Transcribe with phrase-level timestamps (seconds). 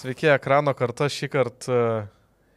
[0.00, 1.78] Sveiki, ekrano karta šį kartą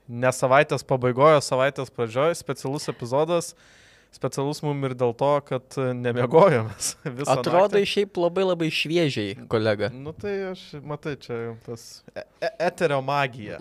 [0.07, 3.51] ne savaitės pabaigoje, savaitės pradžioje, specialus epizodas.
[4.13, 6.92] Specialus mum ir dėl to, kad nemiegojomės.
[7.33, 9.90] Atrodo šiaip labai labai šviežiai, kolega.
[9.92, 13.57] Nu tai aš, matai, čia tas e e eterio magija.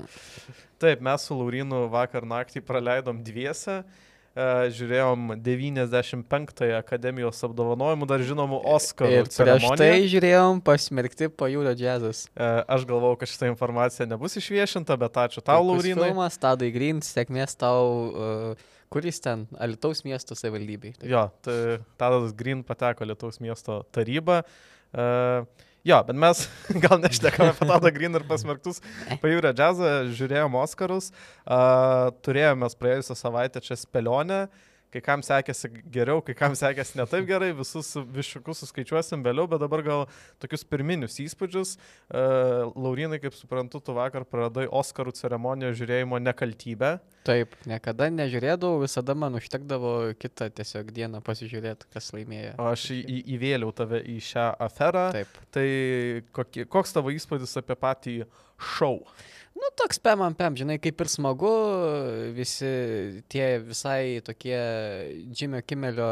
[0.83, 3.81] Taip, mes su Laurinu vakar naktį praleidom dviese.
[3.81, 9.23] Uh, žiūrėjom 95-ąją akademijos apdovanojimų, dar žinomų Oscarų.
[9.23, 12.25] Ir prieš tai žiūrėjom pasmerkti pajūrio džiazas.
[12.33, 16.09] Uh, aš galvau, kad šitą informaciją nebus išviešinta, bet ačiū tau, Laurinai.
[16.13, 18.57] Filmas, Tadai Green, sėkmės tau,
[18.93, 20.95] kuris ten, Alitaus miesto savivaldybei.
[21.05, 24.41] Jo, tai Tadas Green pateko Alitaus miesto tarybą.
[24.93, 25.45] Uh,
[25.83, 26.45] Jo, bet mes
[26.85, 28.79] gal nešnekame apie Tadą Green ir pasmerktus
[29.23, 34.45] pajūrę džiazą, žiūrėjom Oskarus, uh, turėjome praėjusią savaitę čia spėlionę,
[34.93, 39.63] kai kam sekėsi geriau, kai kam sekėsi ne taip gerai, visus višukus suskaičiuosim vėliau, bet
[39.63, 40.05] dabar gal
[40.43, 41.75] tokius pirminius įspūdžius.
[42.13, 46.95] Uh, Laurinai, kaip suprantu, tu vakar praradai Oskarų ceremonijos žiūrėjimo nekaltybę.
[47.27, 52.57] Taip, niekada nežiūrėdavau, visada man užtekdavo kitą tiesiog dieną pasižiūrėti, kas laimėjo.
[52.59, 55.09] O aš į, įvėliau tave į šią aferą.
[55.15, 55.39] Taip.
[55.55, 55.69] Tai
[56.35, 58.17] kokie, koks tavo įspūdis apie patį
[58.75, 58.99] šou?
[59.53, 61.53] Nu, toks pemam pem, žinai, kaip ir smagu,
[62.37, 62.73] visi
[63.33, 64.59] tie visai tokie
[65.31, 66.11] Džimio Kimelio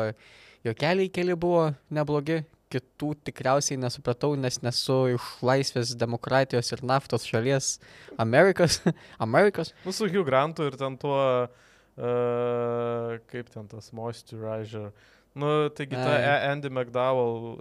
[0.66, 7.72] jokeliai keli buvo neblogi, kitų tikriausiai nesupratau, nes nesu iš laisvės, demokratijos ir naftos šalies
[8.20, 8.78] Amerikos.
[9.26, 9.72] Amerikos.
[9.86, 14.92] Mūsų Hugh Grantu ir ten tuo, uh, kaip ten tas moisturizer.
[15.34, 16.50] Nu, taigi ta Ai.
[16.50, 17.60] Andy McDowell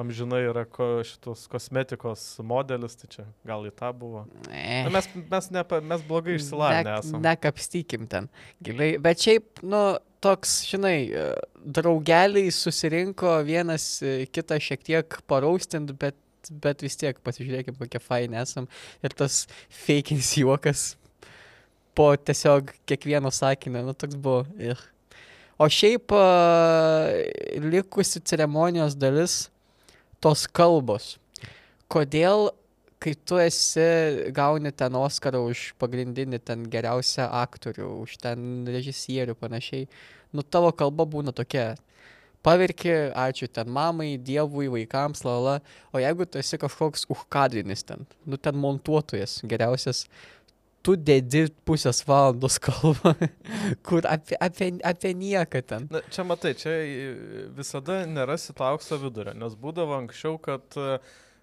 [0.00, 4.22] amžinai yra ko, šitos kosmetikos modelis, tai čia gal į tą buvo.
[4.46, 4.86] Ne.
[4.86, 7.20] Nu, mes, mes, ne, mes blogai išsilavinę esame.
[7.26, 8.30] Nekapstykim ten
[8.64, 9.82] giliai, bet šiaip, nu,
[10.24, 10.94] toks, žinai,
[11.60, 13.90] draugeliai susirinko vienas
[14.32, 16.16] kitą šiek tiek paraustinti, bet,
[16.64, 18.68] bet vis tiek pasižiūrėkim, kokie faini esam.
[19.04, 19.42] Ir tas
[19.82, 20.94] fakinis juokas
[21.92, 24.46] po tiesiog kiekvieno sakinio, nu, toks buvo.
[24.56, 24.80] Ir...
[25.60, 26.14] O šiaip
[27.60, 29.34] likusi ceremonijos dalis
[30.24, 31.18] tos kalbos.
[31.92, 32.48] Kodėl,
[33.02, 33.84] kai tu esi,
[34.32, 39.84] gauni ten Oscarą už pagrindinį ten geriausią aktorių, už ten režisierių panašiai,
[40.32, 41.74] nu tavo kalba būna tokia.
[42.40, 45.58] Pavirki, ačiū ten mamai, dievui, vaikams, lala.
[45.92, 50.06] O jeigu tu esi kažkoks užkadrinis ten, nu ten montuotojas, geriausias,
[50.86, 53.14] tu dedi pusės valandos kalbą,
[53.86, 55.88] kur apie, apie, apie nieką ten.
[55.92, 56.76] Na, čia matai, čia
[57.56, 60.80] visada nerasi to aukso vidurio, nes būdavo anksčiau, kad,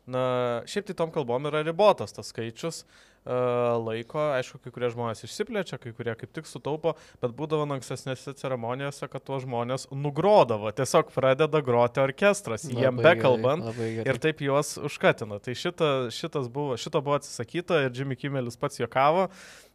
[0.09, 0.23] na,
[0.69, 2.83] šiaip tai tom kalbom yra ribotas tas skaičius
[3.27, 9.09] laiko, aišku, kai kurie žmonės išsiplečia, kai kurie kaip tik sutaupo, bet būdavo ankstesnėse ceremonijose,
[9.11, 14.75] kad tuos žmonės nugrodavo, tiesiog pradeda groti orkestras, labai jiem bekalbant gerai, ir taip juos
[14.79, 15.41] užkatina.
[15.43, 19.27] Tai šita, šitas buvo, šito buvo atsisakyta ir Jimmy Kimmelis pats juokavo,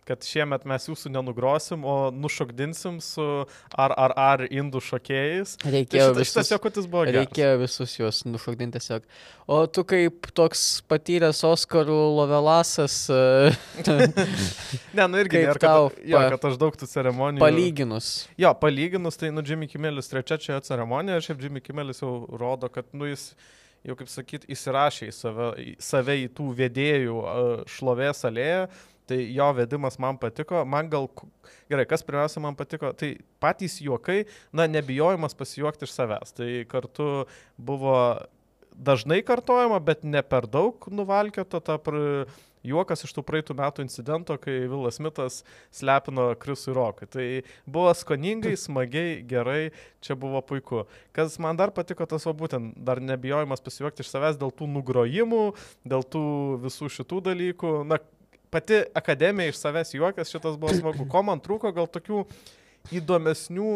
[0.08, 3.26] kad šiemet mes jūsų nenugrosim, o nušokdinsim su
[3.70, 5.54] RRR indų šokėjais.
[5.62, 7.22] Reikėjo tai šitas jokutis buvo geras.
[7.22, 9.06] Reikėjo visus juos nušokdinti tiesiog.
[9.46, 12.98] O tu kaip toks patyręs Oskarų lovelasas.
[14.96, 17.42] ne, nu irgi nėra, kad, tau, jo, pa, kad aš daug tų ceremonijų.
[17.44, 18.12] Palyginus.
[18.40, 22.70] Jo, palyginus, tai nu Jimmy Kimelis trečia čia ceremonija, ir šiaip Jimmy Kimelis jau rodo,
[22.72, 23.30] kad nu jis
[23.86, 27.16] jau kaip sakyt, įsirašė į save, į save į tų vedėjų
[27.70, 28.66] šlovės alėją
[29.12, 30.62] Tai jo vedimas man patiko.
[30.64, 31.08] Man gal,
[31.68, 34.22] gerai, kas pirmiausia man patiko, tai patys juokai,
[34.56, 36.32] na, nebijojimas pasijuokti iš savęs.
[36.38, 37.08] Tai kartu
[37.60, 37.98] buvo
[38.72, 42.24] dažnai kartojama, bet ne per daug nuvalkėta ta pr...
[42.64, 45.40] juokas iš tų praeitų metų incidento, kai Vilas Smithas
[45.74, 47.10] slepino Krisui Rokui.
[47.10, 47.26] Tai
[47.66, 50.86] buvo skoningai, smagiai, gerai, čia buvo puiku.
[51.12, 55.44] Kas man dar patiko, tas o būtent dar nebijojimas pasijuokti iš savęs dėl tų nugrojimų,
[55.84, 56.24] dėl tų
[56.64, 57.76] visų šitų dalykų.
[57.92, 58.00] Na,
[58.52, 61.08] pati akademija iš savęs juokas, šitas buvo smagu.
[61.08, 62.26] Ko man trūko, gal tokių
[63.00, 63.72] įdomesnių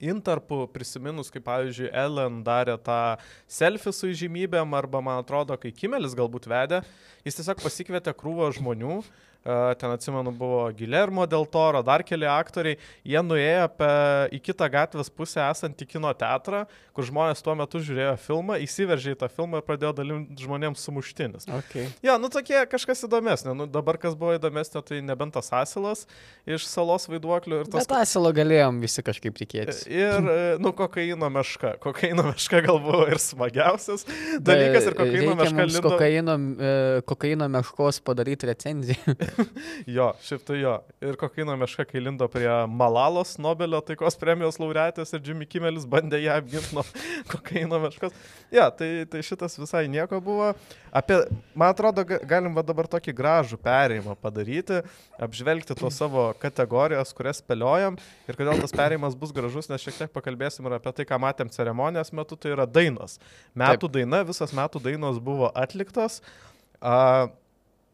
[0.00, 3.18] intarpų prisiminus, kaip pavyzdžiui, Ellen darė tą
[3.50, 6.80] selfie su įžymybėm, arba man atrodo, kai Kimelis galbūt vedė,
[7.26, 9.02] jis tiesiog pasikvietė krūvą žmonių,
[9.42, 12.76] ten atsimenu buvo Gilermo del Toro, dar keli aktoriai,
[13.06, 13.92] jie nuėjo apie,
[14.36, 16.66] į kitą gatvės pusę esantį kino teatrą,
[16.96, 21.48] kur žmonės tuo metu žiūrėjo filmą, įsiveržė į tą filmą ir pradėjo dalinti žmonėms sumuštinis.
[21.60, 21.88] Okay.
[22.04, 26.04] Ja, nu tokie kažkas įdomesnė, nu dabar kas buvo įdomesnė, tai nebent tas asilas
[26.44, 27.88] iš salos vaiduoklių ir tas...
[27.88, 29.86] Bet asilo galėjom visi kažkaip tikėtis.
[29.88, 31.78] ir, e, nu, kokaino meška.
[31.80, 34.04] Kokaino meška gal buvo ir smagiausias
[34.36, 35.84] dalykas ir kokaino meška lindo.
[35.88, 36.76] Kokaino, e,
[37.08, 39.16] kokaino meškos padaryti recenziją.
[39.96, 40.72] Jo, šiaip tai jo.
[41.04, 46.20] Ir kokaino meška, kai lindo prie Malalos Nobelio taikos premijos laureatės ir Jimmy Kimmelis bandė
[46.22, 46.84] ją apginti nuo
[47.32, 48.14] kokaino meškos.
[48.54, 50.50] Ja, tai, tai šitas visai nieko buvo.
[50.92, 51.20] Apie,
[51.54, 54.80] man atrodo, ga- galim va dabar tokį gražų perėjimą padaryti,
[55.22, 57.98] apžvelgti tos savo kategorijos, kurias spėliojam
[58.28, 61.50] ir kodėl tas perėjimas bus gražus, nes šiek tiek pakalbėsim ir apie tai, ką matėm
[61.54, 63.18] ceremonijos metu, tai yra dainos.
[63.54, 63.98] Metų Taip.
[64.00, 66.20] daina, visas metų dainos buvo atliktos.
[66.80, 67.28] A,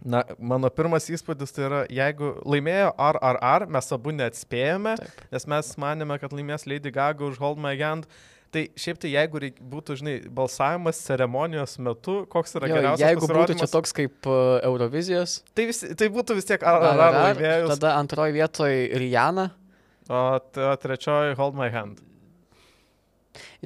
[0.05, 5.23] Na, mano pirmas įspūdis tai yra, jeigu laimėjo RRR, mes abu neatspėjome, Taip.
[5.33, 8.09] nes mes manėme, kad laimės Lady Gaga už Hold My Hand.
[8.55, 13.29] Tai šiaip tai jeigu reik, būtų, žinai, balsavimas ceremonijos metu, koks yra Jo, geriausias jeigu
[13.33, 14.37] būtų čia toks kaip e,
[14.69, 19.49] Eurovizijos, tai, vis, tai būtų vis tiek RRR laimėjus, tada antroji vietoje Rihanna.
[20.09, 22.05] o o trečioji Hold My Hand.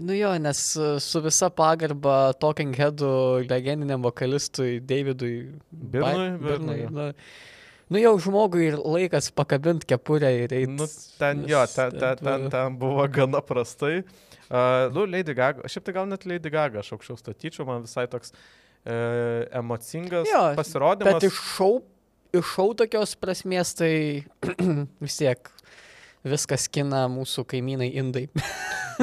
[0.00, 3.12] Nu jo, nes e, su visa pagarba Talking Headų
[3.50, 5.34] legendiniam vokalistui Davidui
[5.70, 6.90] Birnui, Ba- Birnui, jo.
[6.94, 7.06] Nu,
[7.90, 10.72] nu jau žmogui ir laikas pakabinti kepurę ir eiti.
[10.78, 10.88] Nu,
[11.20, 14.00] ten jo, ten, ten, ten, ten buvo gana prastai.
[14.50, 18.08] Uh, nu, Lady Gaga, šiaip tai gal net Lady Gaga, aš aukščiau statyčiau, man visai
[18.10, 21.20] toks uh, emocingas Jo, pasirodymas.
[21.20, 21.76] Bet iš šau,
[22.34, 23.92] iš šau tokios prasmės tai
[25.04, 25.52] vis tiek
[26.26, 28.28] viskas kina mūsų kaimynai indai.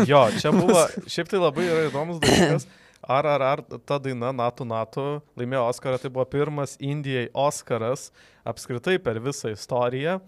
[0.06, 2.68] Jo, čia buvo, šiaip tai labai yra įdomus dalykas.
[3.02, 5.06] Ar, ar, ar ta daina NATO NATO
[5.40, 8.12] laimėjo Oscarą, tai buvo pirmas Indijai Oscaras
[8.46, 10.20] apskritai per visą istoriją.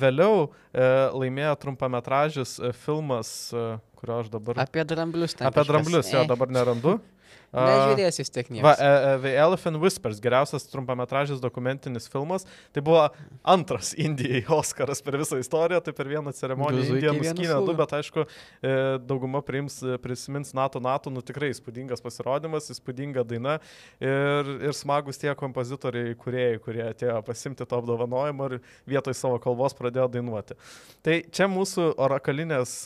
[0.00, 3.64] Vėliau e, laimėjo trumpametražis e, filmas, e,
[4.00, 4.60] kurio aš dabar...
[4.64, 5.36] Apie dramblius.
[5.36, 5.68] Apie kažkas.
[5.68, 6.96] dramblius, jo, Eh, dabar nerandu.
[7.50, 8.78] A, Nežiūrės vis tiek Va, niekas.
[8.78, 12.44] e, e, The Elephant Whispers, geriausias trumpametražis dokumentinis filmas.
[12.70, 13.00] Tai buvo
[13.42, 18.26] antras Indijai Oscaras per visą istoriją, tai per vieną ceremoniją Indija nuskynė du, bet aišku,
[18.62, 23.56] e, dauguma priims, prisimins NATO NATO, nu tikrai įspūdingas pasirodymas, įspūdinga daina
[23.98, 28.56] ir, ir smagus tie kompozitoriai, kuriejai, kurie atėjo pasimti to apdovanojimo ir
[28.94, 30.54] vietoj savo kalbos pradėjo dainuoti.
[31.02, 32.78] Tai čia mūsų orakalinės,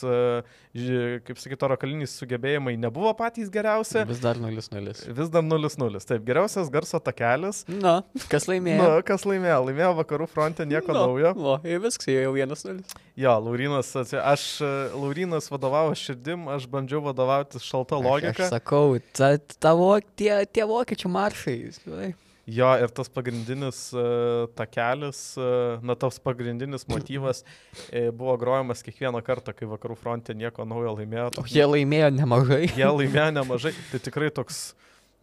[0.73, 4.01] kaip sakyti, orakaliniai sugebėjimai nebuvo patys geriausi.
[4.09, 4.95] Vis dar 0-0.
[5.17, 6.01] Vis dar 0-0.
[6.07, 7.63] Taip, geriausias garso takelis.
[7.67, 7.99] Na,
[8.31, 8.79] kas laimėjo?
[8.81, 9.59] Na, kas laimėjo?
[9.69, 11.33] Laimėjo vakarų fronte nieko Na, naujo.
[11.35, 12.81] O, ir viskas, jau 1-0.
[13.19, 18.49] Jo, Laurinas, aš, e, Laurinas vadovavo širdim, aš bandžiau vadovauti šalta Aš logika.
[18.51, 21.57] sakau, ta, tavo, tie, tie vokiečių maršai.
[21.79, 22.13] žinai.
[22.45, 29.23] Jo, ir tas pagrindinis uh, takelis, uh, na, tas pagrindinis motyvas uh, buvo grojamas kiekvieną
[29.25, 31.31] kartą, kai vakarų fronte nieko naujo laimėjo.
[31.41, 32.67] O jie laimėjo nemažai.
[32.77, 34.59] Jie laimėjo nemažai, tai tikrai toks,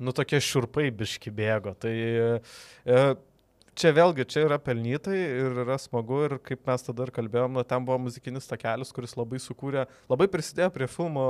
[0.02, 1.76] nu, tokie širpai biški bėgo.
[1.78, 3.04] Tai e,
[3.78, 7.62] čia vėlgi, čia yra pelnytai ir yra smagu ir kaip mes tada ir kalbėjom, na,
[7.62, 11.26] ten buvo muzikinis takelis, kuris labai sukūrė, labai prisidėjo prie filmo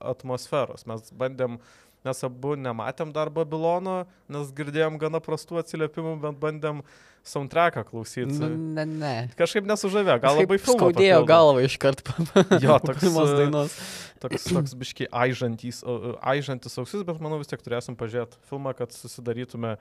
[0.00, 0.86] atmosferos.
[0.88, 1.60] Mes bandėm,
[2.04, 6.82] mes abu nematėm dar Babilono, nes girdėjom gana prastų atsiliepimų, bet bandėm
[7.24, 8.36] soundtracką klausyti.
[8.44, 9.12] Ne, ne.
[9.38, 10.90] Kažkaip nesužavėjo, gal labai filmą.
[10.90, 12.12] Skaudėjo galvą iš karto.
[12.60, 13.76] Jo, toks, pirmos e, dainos.
[14.20, 18.92] toks, toks biški aižantis, o- aižantis ausis, bet manau vis tiek turėsim pažiūrėti filmą, kad
[18.92, 19.78] susidarytume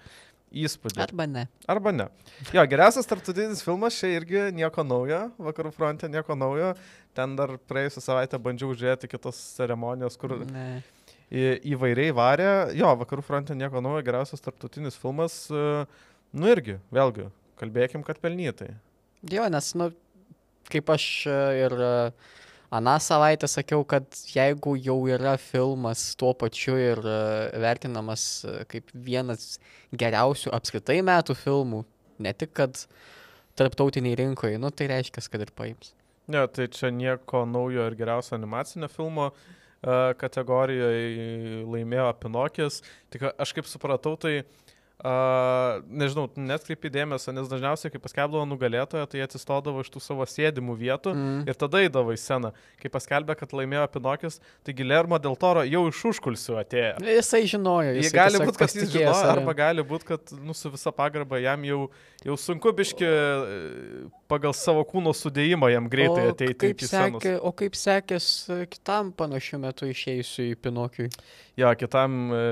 [0.54, 1.02] įspūdį.
[1.04, 1.44] Arba ne.
[1.68, 2.08] Arba ne.
[2.56, 6.72] Jo, geriausias tarptautinis filmas čia irgi nieko naujo, vakarų fronte nieko naujo.
[7.18, 10.68] Ten dar praėjusią savaitę bandžiau žiūrėti kitas ceremonijos, kur ne.
[11.32, 12.50] Įvairiai varė.
[12.78, 15.48] Jo, vakarų fronte nieko naujo, geriausias tarptautinis filmas.
[15.52, 15.86] e,
[16.34, 17.28] Nu irgi, vėlgi,
[17.62, 18.72] kalbėkim, kad pelnytai.
[19.30, 19.92] Jo, nes, nu,
[20.74, 21.92] kaip aš e, ir e,
[22.74, 27.02] aną savaitę sakiau, kad jeigu jau yra filmas tuo pačiu ir
[27.62, 29.60] vertinamas kaip vienas
[29.94, 31.84] geriausių apskritai metų filmų,
[32.18, 32.82] ne tik kad
[33.54, 35.94] tarptautiniai rinkoje, nu, tai reiškia, kad ir paims.
[36.34, 39.63] Ne, tai čia nieko naujo ir geriausio animacinio filmo uh,
[40.18, 42.82] kategorijoje laimėjo Pinokis.
[43.14, 44.42] Tik aš kaip supratau, tai
[45.04, 50.24] Uh, nežinau, net kaip įdėmėsio, nes dažniausiai, kai paskelbdavo nugalėtoją, tai atsistodavo iš tų savo
[50.24, 51.42] sėdimų vietų Mm.
[51.50, 52.54] ir tada įdavo į sceną.
[52.80, 56.94] Kai paskelbė, kad laimėjo Pinokis, tai Gilermo dėl toro jau iš užkulsių atėjo.
[57.04, 59.42] Jisai žinojo, Jis jisai gali tiesiog būti, kad jis pasitikėjo žino, savim.
[59.44, 61.82] arba gali būti, kad nu, su visa pagarba jam jau,
[62.24, 67.22] jau sunku biški e, pagal savo kūno sudėjimą jam greitai O ateiti iki scenos.
[67.22, 71.10] sekė, o kaip sekės e, kitam panašiu metu išėjusiu į Pinokiui?
[71.62, 72.44] Jo, kitam e,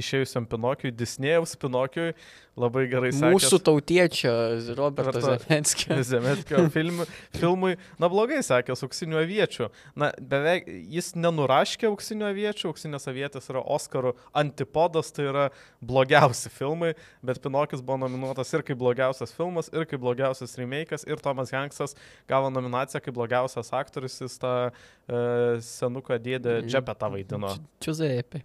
[0.00, 2.14] išėjusiam Pinokiui, Disnėjaus Pinokiui,
[2.56, 3.34] labai gerai sekėsi.
[3.34, 4.32] Mūsų tautiečio
[4.78, 5.98] Roberto Zelenskio.
[6.10, 7.02] Zemetkio film,
[7.36, 9.68] filmui, na blogai sekės auksinių aviečių.
[9.98, 15.46] Na, beveik jis nenuraškė auksinių aviečių, auksinės avietės yra Oscarų antipodas, tai yra
[15.84, 16.94] blogiausi filmai,
[17.26, 20.86] bet Pinokis buvo nominuotas ir kaip blogiausias filmas, ir kaip blogiausias remake.
[20.86, 21.94] remake'as ir Tomas Hanksas
[22.28, 27.54] gavo nominaciją kaip blogiausias aktorius, jis tą uh, senuką dėdę Džepetą vaidino.
[27.80, 28.42] Čiuzėpė.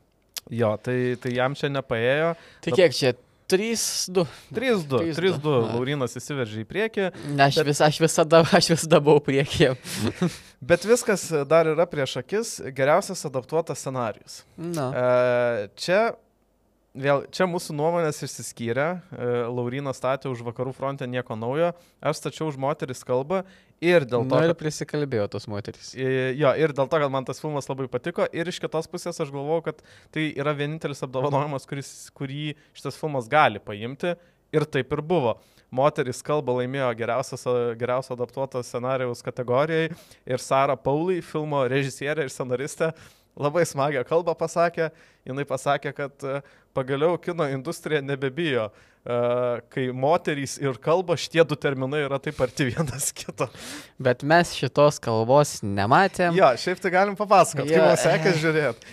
[0.52, 2.34] Jo, tai, tai jam čia nepaėjo.
[2.66, 3.14] Tai kiek čia?
[3.52, 4.26] 3-2.
[4.56, 5.14] 3-2, 3-2.
[5.20, 5.74] 3-2, Na.
[5.76, 9.76] Laurinas įsiveržė į priekį, Ne, aš, vis, aš, visada, aš visada buvau priekyje.
[10.72, 14.42] bet viskas dar yra prieš akis, geriausias adaptuotas scenarius.
[14.56, 14.90] Na.
[14.92, 16.04] E, čia,
[16.98, 18.88] vėl, čia mūsų nuomonės išsiskyrė.
[19.16, 21.72] E, Laurinas statė už vakarų fronte nieko naujo,
[22.04, 23.44] aš stačiau už moteris kalbą
[23.82, 25.94] ir dėl to, Nu ir prisikalbėjo tos moteris.
[25.96, 28.28] e, jo, ir dėl to, kad man tas filmas labai patiko.
[28.36, 29.82] Ir iš kitos pusės aš galvojau, kad
[30.12, 34.16] tai yra vienintelis apdovanojimas, kuris, kurį šitas filmas gali paimti.
[34.52, 35.38] Ir taip ir buvo.
[35.72, 39.94] Moteris kalba laimėjo geriausio adaptuoto scenarijaus kategorijai
[40.28, 42.90] ir Sara Paulai, filmo režisierė ir scenaristė,
[43.40, 44.92] labai smagią kalbą pasakė.
[45.28, 46.40] Jis pasakė, kad e,
[46.74, 48.70] pagaliau kino industrija nebebijo,
[49.06, 49.18] e,
[49.74, 53.48] kai moterys ir kalba šitie du terminai yra taip arti vienas kito.
[54.02, 56.36] Bet mes šitos kalbos nematėm.
[56.40, 58.92] Jo, šiaip tai galim papasakoti, kaip man sekės žiūrėti.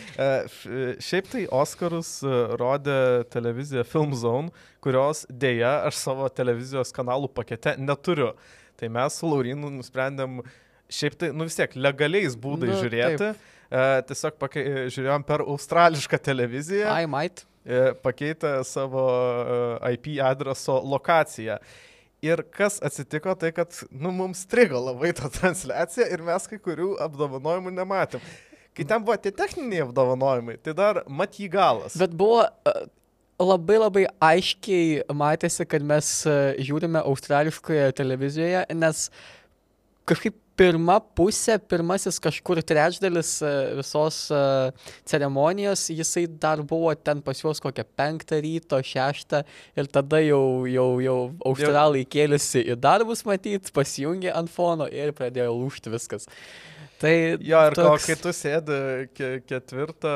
[1.08, 3.00] Šiaip tai Oscarus e, rodė
[3.32, 4.52] televizija Film Zone,
[4.84, 8.34] kurios dėja aš savo televizijos kanalų pakete neturiu.
[8.78, 10.42] Tai mes su Laurinu nusprendėm
[10.88, 13.32] šiaip tai, nu vis tiek, legaliais būdais Nu, žiūrėti.
[13.32, 17.44] E, Tiesiog pakei, žiūrėjom per australišką televiziją, I might.
[17.68, 21.58] e, pakeitę savo e, IP adreso lokaciją.
[22.24, 26.96] Ir kas atsitiko, tai kad nu, mums strigo labai ta transliacija ir mes kai kurių
[27.04, 28.24] apdovanojimų nematėm.
[28.74, 31.98] Kai ten buvo tie techniniai apdovanojimai, tai dar mat jį galas.
[31.98, 32.74] Bet buvo e,
[33.38, 39.08] labai labai aiškiai matėsi, kad mes e, žiūrime australiškoje televizijoje, nes
[40.08, 44.40] kažkaip pirma pusė, pirmasis kažkur trečdalis e, visos e,
[45.08, 49.44] ceremonijos, jisai dar buvo ten pas juos kokią penktą ryto, šeštą
[49.78, 55.54] ir tada jau, jau, jau australai kėlėsi į darbus matyti, pasijungė ant fono ir pradėjo
[55.60, 56.28] lūšti viskas.
[56.98, 57.12] Tai
[57.46, 58.06] Jo, ir toks...
[58.08, 58.78] kai tu sėdi
[59.14, 60.14] ke ketvirtą,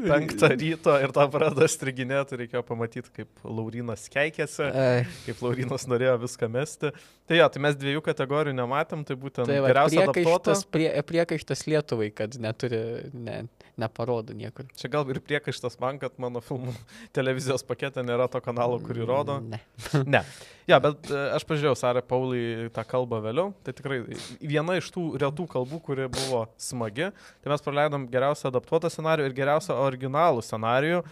[0.00, 5.02] penktą ryto ir tą pradeda striginėti, reikėjo pamatyti, kaip Laurinas keikėsi, Ai.
[5.26, 6.92] kaip Laurinas norėjo viską mesti.
[7.28, 10.24] Tai jo, tai mes dviejų kategorijų nematėm, tai būtent Tai va, geriausia adaptuota.
[10.24, 12.80] priekaištas, prie, priekaištas Lietuvai, kad neturi,
[13.12, 13.38] ne,
[13.80, 14.66] neparodo niekur.
[14.78, 16.74] Čia gal ir priekaištas man, kad mano filmų
[17.16, 19.40] televizijos pakete nėra to kanalo, kurį rodo.
[19.42, 19.60] Ne.
[20.14, 20.22] Ne.
[20.68, 23.52] Ja, bet e, aš pažiūrėjau Sarą Paulį tą kalbą vėliau.
[23.66, 24.00] Tai tikrai
[24.40, 27.10] viena iš tų retų kalbų, kuri buvo smagi.
[27.42, 31.04] Tai mes praleidom geriausią adaptuotą scenarių ir geriausią originalų scenarių.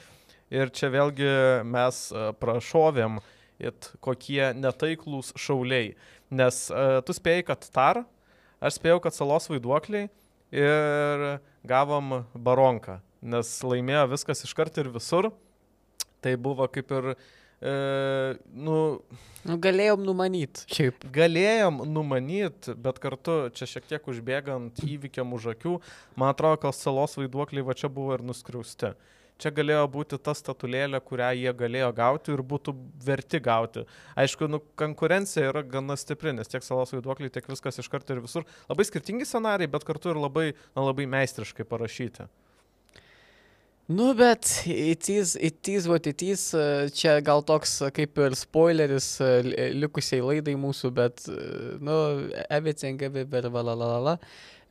[0.52, 1.31] Ir čia vėlgi
[1.69, 3.21] mes e, prašovėm,
[3.62, 5.95] it kokie netaiklus šauliai.
[6.33, 8.02] Nes uh, tu spėjai, kad tar,
[8.64, 10.09] aš spėjau, kad salos vaiduokliai
[10.52, 11.25] ir
[11.69, 13.00] gavom baronką.
[13.23, 15.31] Nes laimėjo viskas iškart ir visur.
[16.23, 17.14] Tai buvo kaip ir,
[17.62, 17.73] e,
[18.54, 18.76] nu,
[19.42, 20.62] Nu, galėjom numanyti.
[20.71, 21.02] Šiaip.
[21.11, 25.81] galėjom numanyti, bet kartu čia šiek tiek užbėgant įvykiam už akių,
[26.14, 28.92] man atrodo, kad salos vaiduokliai va čia buvo ir nuskriausti.
[29.40, 33.82] Čia galėjo būti ta statulėlė, kurią jie galėjo gauti ir būtų verti gauti.
[34.18, 38.20] Aišku, nu, konkurencija yra gana stipri, nes tiek salos vaiduokliai, tiek viskas iš karto ir
[38.22, 38.46] visur.
[38.70, 42.28] Labai skirtingi scenarijai, bet kartu ir labai, na, labai meistriškai parašyti.
[43.88, 44.46] Nu, bet
[45.88, 46.54] what it is.
[46.54, 51.96] e, Čia gal toks kaip ir spoileris e, li- likusiai laidai mūsų, bet, e, nu,
[52.48, 54.18] everything, everywhere, valalala,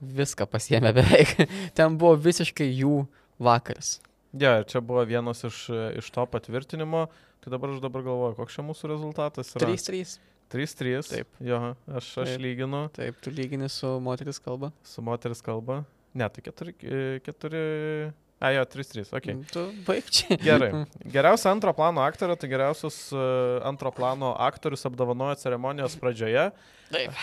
[0.01, 1.35] viską pasiemė beveik.
[1.77, 3.03] Ten buvo visiškai jų
[3.37, 3.97] vakaras.
[4.39, 5.65] Ja, ir čia buvo vienas iš,
[5.99, 7.07] iš to patvirtinimo.
[7.41, 9.67] Tai dabar aš dabar galvoju, koks čia mūsų rezultatas yra.
[9.71, 10.19] 3-3.
[10.51, 11.07] 3-3.
[11.09, 11.29] Taip.
[11.41, 12.41] Jo, aš, aš Taip.
[12.43, 14.71] lyginu Taip, tu lygini su moteris kalba.
[14.83, 15.83] su moteris kalba.
[16.13, 16.75] Ne, tai 4.
[17.23, 18.11] 4...
[18.41, 19.05] A, jo, 3-3.
[19.13, 19.35] Okay.
[19.37, 20.35] Mm, Tu baig čia.
[20.41, 20.71] Gerai.
[21.15, 26.47] Geriausia antro plano aktorė, tai geriausius uh, antro plano aktorius apdovanojo ceremonijos pradžioje.
[26.89, 27.21] Taip.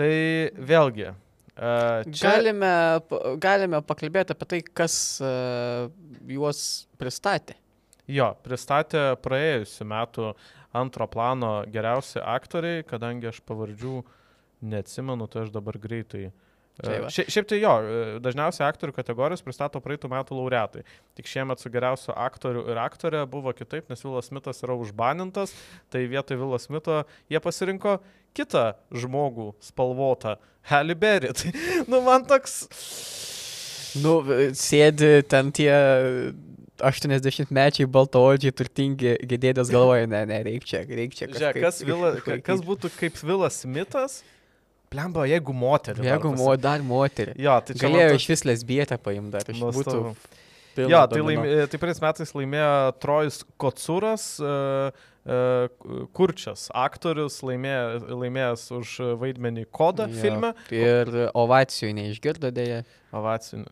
[0.00, 0.08] Tai
[0.56, 1.10] vėlgi.
[1.52, 2.30] Uh, čia...
[2.30, 2.72] Galime,
[3.42, 5.90] galime pakalbėti apie tai, kas uh,
[6.24, 6.62] juos
[7.00, 7.58] pristatė.
[8.10, 10.32] Jo, pristatė praėjusiu metu
[10.72, 14.00] antro plano geriausi aktoriai, kadangi aš pavardžių
[14.72, 16.30] neatsimenu, tai aš dabar greitai.
[16.80, 17.10] Tai va.
[17.12, 17.72] Šia, šiaip tai jo,
[18.24, 20.86] dažniausiai aktorių kategorijos pristato praeitų metų laureatai.
[21.18, 25.52] Tik šiemet su geriausiu aktoriu ir aktorė buvo kitaip, nes Vilas Smithas yra užbanintas,
[25.92, 27.98] tai vietoj Vilo Smito jie pasirinko
[28.36, 30.36] kitą žmogų spalvotą,
[30.70, 31.32] Halle Berry.
[31.38, 31.52] Tai,
[31.88, 32.62] nu, man toks...
[34.00, 34.22] Nu,
[34.56, 35.68] sėdi ten tie
[36.82, 41.28] 80-mečiai baltaodžiai turtingi gėdėdės galvoja, ne, ne, reikia čia, reikia čia.
[41.34, 42.12] Žiūrėk, kas, Vila,
[42.46, 44.22] kas būtų kaip Vilas Smithas?
[44.92, 46.04] Plemba, jeigu moteris.
[46.04, 47.36] Jeigu mo, dar moterį.
[47.40, 49.52] Jo, tai čia Galėjo iš vis lesbietę paimti dar.
[49.76, 50.02] Būtų...
[50.88, 58.64] Jo, tai, laimė, tai praeitais metais laimėjo Trojus Kocuras, uh, uh, Kurčias, aktorius, laimėjo, laimėjęs
[58.74, 60.50] už vaidmenį Koda Jo, filme.
[60.74, 62.80] Ir ovacijų neišgirdo dėja.
[63.14, 63.62] Ovacijų.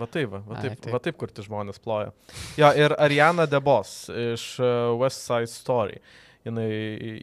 [0.00, 0.92] Va taip, va, va Ai, taip, taip.
[0.94, 2.14] va taip, kur tie žmonės ploja.
[2.56, 6.00] Jo, ir Ariana Debos iš uh, West Side Story.
[6.44, 6.68] Jinai,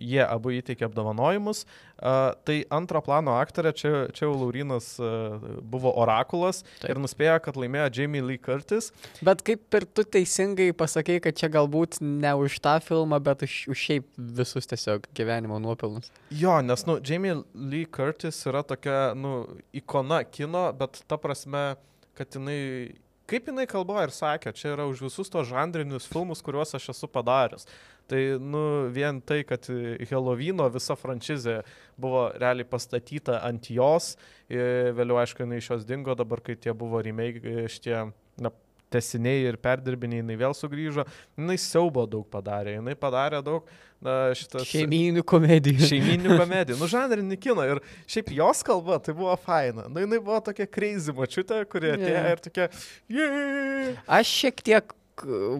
[0.01, 1.65] jie abu įteikė apdovanojimus.
[2.01, 6.87] Uh, tai antro plano aktorė, čia, čia jau Laurinas uh, buvo orakulas Taip.
[6.89, 8.89] ir nuspėjo, kad laimėjo Jamie Lee Curtis.
[9.21, 13.59] Bet kaip ir tu teisingai pasakei, kad čia galbūt ne už tą filmą, bet už,
[13.69, 14.09] už šiaip
[14.41, 16.09] visus tiesiog gyvenimo nuopelnus.
[16.33, 19.43] Jo, nes, nu, Jamie Lee Curtis yra tokia, nu,
[19.77, 21.75] ikona kino, bet ta prasme,
[22.17, 22.97] kad jinai,
[23.31, 27.09] kaip jinai kalba ir sakė, čia yra už visus tos žanrinius filmus, kuriuos aš esu
[27.11, 27.67] padaręs.
[28.11, 29.69] Tai, nu, vien tai, kad
[30.09, 31.61] Helovino visa franšizė
[32.01, 34.15] buvo realiai pastatyta ant jos,
[34.51, 37.95] vėliau, aišku, jinai iš jos dingo, dabar, kai tie buvo remake, šitie,
[38.41, 38.51] na,
[38.91, 41.05] tesiniai ir perdirbiniai, jinai vėl sugrįžo,
[41.39, 43.69] jinai siaubo daug padarė, jinai padarė daug,
[44.03, 44.67] na, šitas...
[44.69, 45.87] Šeimyninių komedijų.
[45.91, 49.87] Šeiminių komedijų, nu žanrinį kiną ir šiaip jos kalba tai buvo faina.
[49.91, 52.35] Nu jinai buvo tokia crazy mačiutė, kurie atėjo Jo.
[52.35, 52.69] ir tokia,
[53.11, 54.03] yeah!
[54.19, 54.95] Aš šiek tiek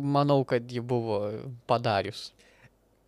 [0.02, 1.24] manau, kad ji buvo
[1.70, 2.32] padarius.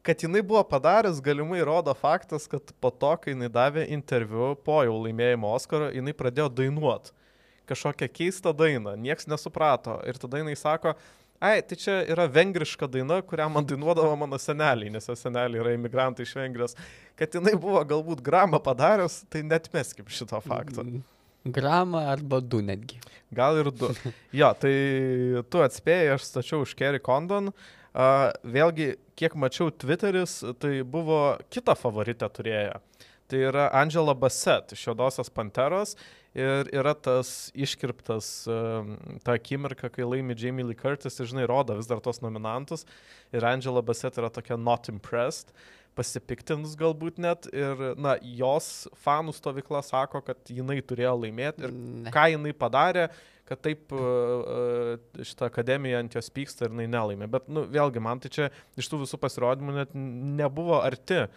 [0.03, 4.81] Kad jinai buvo padaręs, galimai rodo faktas, kad po to, kai jinai davė interviu po
[4.83, 7.13] jau laimėjimo Oskaro, jinai pradėjo dainuoti.
[7.69, 9.99] Kažkokią keistą dainą, nieks nesuprato.
[10.07, 10.95] Ir tada jinai sako,
[11.43, 15.73] ai, tai čia yra vengriška daina, kurią man dainuodavo mano seneliai, nes jo seneliai yra
[15.77, 16.77] imigrantai iš Vengrijos.
[17.19, 20.83] Kad jinai buvo galbūt gramą padaręs, tai net meskim šito fakto.
[20.83, 21.03] Mm,
[21.43, 23.01] Gramą arba du netgi.
[23.35, 23.89] Gal ir du.
[24.39, 24.73] Jo, tai
[25.51, 27.51] tu atspėjai, aš stačiau už Kerry Condon.
[27.93, 32.79] Uh, vėlgi, kiek mačiau Twitteris, tai buvo kita favoritė turėję.
[33.27, 35.97] Tai yra Angela Bassett iš Jodosios Panteros
[36.33, 38.31] ir yra tas iškirptas
[39.23, 42.87] ta akimirka, kai laimi Jamie Lee Curtis ir žinai, rodo vis dar tos nominantus
[43.33, 45.53] ir Angela Bassett yra tokia not impressed,
[45.97, 52.13] pasipiktinus galbūt net ir, na, jos fanų stovykla sako, kad jinai turėjo laimėti ir Ne.
[52.13, 53.07] ką jinai padarė,
[53.45, 57.27] kad taip uh, uh, šitą akademiją ant jos pyksta ir jinai nelaimė.
[57.29, 58.49] Bet, nu, vėlgi, man tai čia
[58.79, 61.27] iš tų visų pasirodymų net nebuvo arti.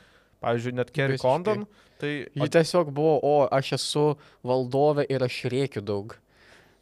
[0.47, 1.19] Pavyzdžiui, net Kerry.
[1.19, 1.67] Condon,
[2.01, 2.13] tai...
[2.31, 4.07] Ji tiesiog buvo, o aš esu
[4.47, 6.15] valdovė ir aš rėkiu daug.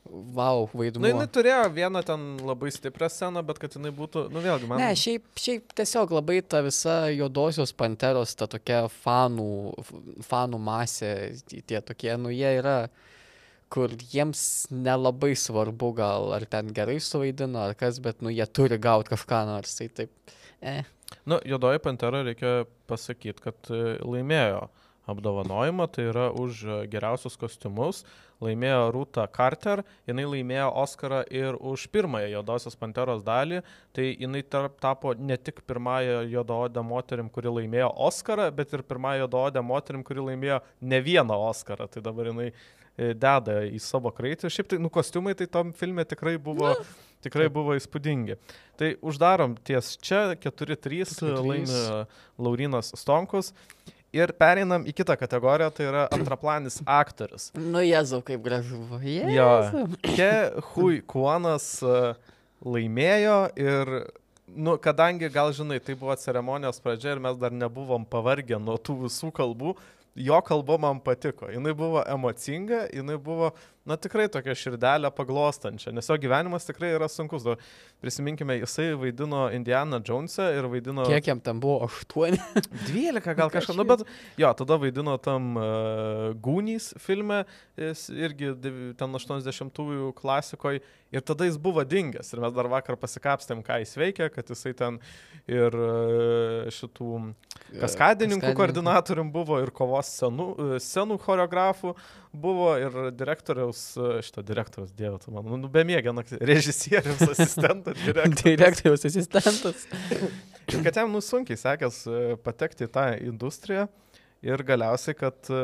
[0.04, 1.09] Vau, Na, vaidmuo.
[1.09, 4.83] jinai turėjo vieną ten labai stiprią sceną, bet kad jinai būtų, nu, vėlgi, man...
[4.83, 9.48] Ne, šiaip, šiaip tiesiog labai ta visa juodosios panteros, ta tokia fanų,
[10.29, 11.14] fanų masė,
[11.48, 12.77] tie tokie, nu jie yra,
[13.72, 18.77] kur jiems nelabai svarbu gal, ar ten gerai suvaidino, ar kas, bet nu jie turi
[18.77, 20.37] gauti kažką nors, tai taip.
[20.61, 20.83] E,
[21.25, 24.67] Nu, Jodoji Pantera reikia pasakyti, kad e, laimėjo
[25.09, 28.03] apdovanojimą, tai yra už e, geriausius kostiumus,
[28.45, 33.63] laimėjo Rūta Carter, jinai laimėjo Oscarą ir už pirmąją Jodosios Panteros dalį,
[33.97, 39.25] tai jinai tarp, tapo ne tik pirmąją Jododę moterim, kuri laimėjo Oscarą, bet ir pirmąją
[39.25, 44.53] Jododę moterim, kuri laimėjo ne vieną Oscarą, tai dabar jinai e, deda į savo kraitį.
[44.53, 46.77] Šiaip tai, nu, kostiumai tai tam filme tikrai buvo,
[47.25, 48.39] tikrai buvo įspūdingi.
[48.79, 51.35] Tai uždarom ties čia 4-3 4-3.
[51.41, 51.83] laimi
[52.39, 53.53] Laurinas Stonkus.
[54.15, 57.49] Ir pereinam į kitą kategoriją, tai yra antraplanis aktorius.
[57.59, 58.79] nu jezu, kaip gražu.
[58.87, 59.01] buvo.
[59.35, 59.49] Jo.
[60.07, 62.13] Ke Hui Kuonas e,
[62.63, 63.91] laimėjo ir,
[64.55, 69.01] nu, kadangi, gal žinai, tai buvo ceremonijos pradžia ir mes dar nebuvom pavargę nuo tų
[69.09, 69.75] visų kalbų,
[70.15, 71.51] jo kalba man patiko.
[71.51, 73.51] Jis buvo emocinga, jinai buvo,
[73.88, 77.44] na, tikrai tokia širdelė paglostančia, nes jo gyvenimas tikrai yra sunkus.
[77.44, 77.57] Du,
[78.05, 81.07] prisiminkime, jisai vaidino Indiana Jones'e ir vaidino...
[81.09, 81.85] Kiek jam ten buvo?
[81.88, 82.40] Aštuoni.
[82.88, 84.05] 12 gal kažką, nu bet
[84.40, 87.44] jo, tada vaidino tam uh, Gūnys filme,
[87.81, 88.53] jis irgi
[88.99, 90.83] ten 80-ųjų klasikoje
[91.14, 94.75] ir tada jis buvo dingęs ir mes dar vakar pasikapstėm, ką jis veikia, kad jisai
[94.79, 94.99] ten
[95.51, 97.20] ir uh, šitų
[97.83, 101.94] kaskadininkų koordinatorium buvo ir kovos scenų, e, scenų choreografų
[102.35, 108.42] buvo ir direktoriaus, e, šito direktoriaus, dieve, tu man, nu, bemėgė naktį, režisieriaus asistento direktorius.
[108.44, 109.85] Direktoriaus asistentas.
[110.73, 113.87] Ir kad jam nusunkiai sekės e, patekti į tą industriją.
[114.44, 115.61] Ir galiausiai, kad e,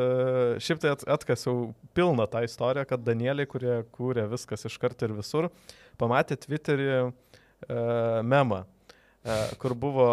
[0.63, 5.17] šiaip tai at- atkasiau pilną tą istoriją, kad Danieliai, kurie kūrė viskas iš karto ir
[5.19, 5.51] visur,
[6.01, 7.11] pamatė Twitterį uh,
[8.25, 10.07] memą, uh, kur buvo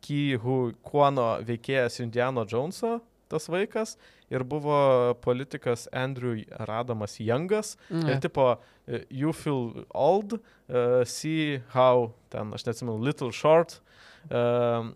[0.00, 3.96] Ki Hu Kuono veikėjas Indiano Joneso, tas vaikas,
[4.30, 7.76] ir buvo politikas Andrew Radamas Youngas.
[7.90, 13.80] Mm, Ir tipo, e, you feel old, uh, see how, ten, aš neatsimenu, little short,
[14.30, 14.90] uh,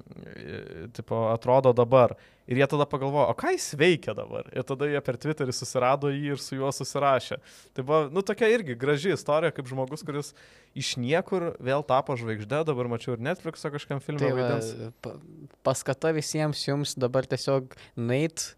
[0.96, 2.16] tipo, atrodo dabar.
[2.50, 4.48] Ir jie tada pagalvojo, o ką jis veikia dabar?
[4.50, 7.38] Ir tada jie per Twitterį susirado jį ir su juo susirašė.
[7.76, 10.32] Tai buvo, nu, tokia irgi graži istorija, kaip žmogus, kuris
[10.74, 15.14] iš niekur vėl tapo žvaigždė, dabar mačiau ir Netflix'o kažkam filmui Tai va,
[15.62, 18.56] paskata visiems jums dabar tiesiog nait,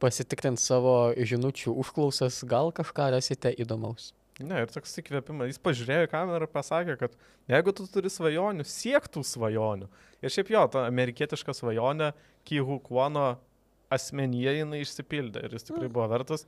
[0.00, 4.14] pasitikrinti savo žinučių užklausas, gal kažką rasite įdomaus.
[4.40, 5.50] Ne, ir toks įkvėpimas.
[5.50, 7.16] Jis pažiūrėjo į kamerą ir pasakė, kad
[7.50, 9.90] jeigu tu turi svajonių, siektų svajonių.
[10.24, 12.14] Ir šiaip jo, ta amerikietiška svajonė,
[12.48, 13.34] Kihu Kuono
[13.92, 16.46] asmenyje jinai išsipildė ir jis tikrai buvo vertas.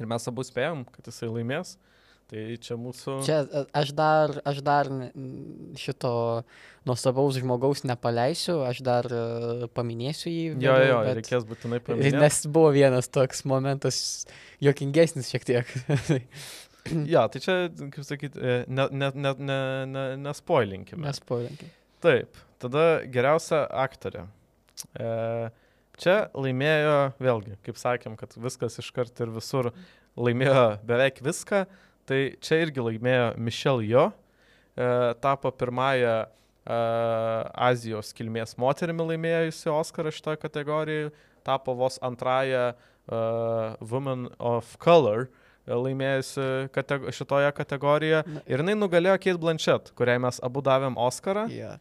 [0.00, 1.76] Ir mes abu spėjom, kad jisai laimės.
[2.30, 3.14] Tai čia mūsų...
[3.26, 4.88] Čia a- aš dar, aš dar
[5.80, 6.12] šito
[6.88, 10.44] nuostabaus žmogaus nepaleisiu, aš dar e, paminėsiu jį.
[10.64, 12.16] Jo, vėliau, jo, bet- reikės būtinai paminėti.
[12.22, 13.98] Nes buvo vienas toks momentas,
[14.64, 15.74] jokingesnis šiek tiek.
[17.06, 17.54] Ja, tai čia,
[17.94, 18.72] kaip sakyti, nespoilinkime.
[18.74, 19.56] Ne, ne, ne,
[19.86, 21.04] ne nespoilinkime.
[21.06, 21.70] Nespoilinkime.
[22.02, 24.24] Taip, tada geriausia aktorė.
[24.98, 25.12] E,
[26.02, 29.70] čia laimėjo, vėlgi, kaip sakėm, kad viskas iškart ir visur
[30.18, 31.62] laimėjo beveik viską,
[32.08, 34.08] tai čia irgi laimėjo Michelle Jo,
[34.76, 34.88] e,
[35.24, 36.26] tapo pirmąją e,
[37.68, 41.12] Azijos kilmės moterimi laimėjusi Oscarą šitoje kategorijoje,
[41.46, 42.76] tapo vos antrąją e,
[43.80, 45.28] Woman of Color
[45.66, 48.24] laimėjusi kateg šitoje kategorijoje.
[48.26, 51.46] Na, Ir jinai nugalėjo Kate Blanchett, kuriai mes abu davėm Oscarą.
[51.54, 51.76] Ja.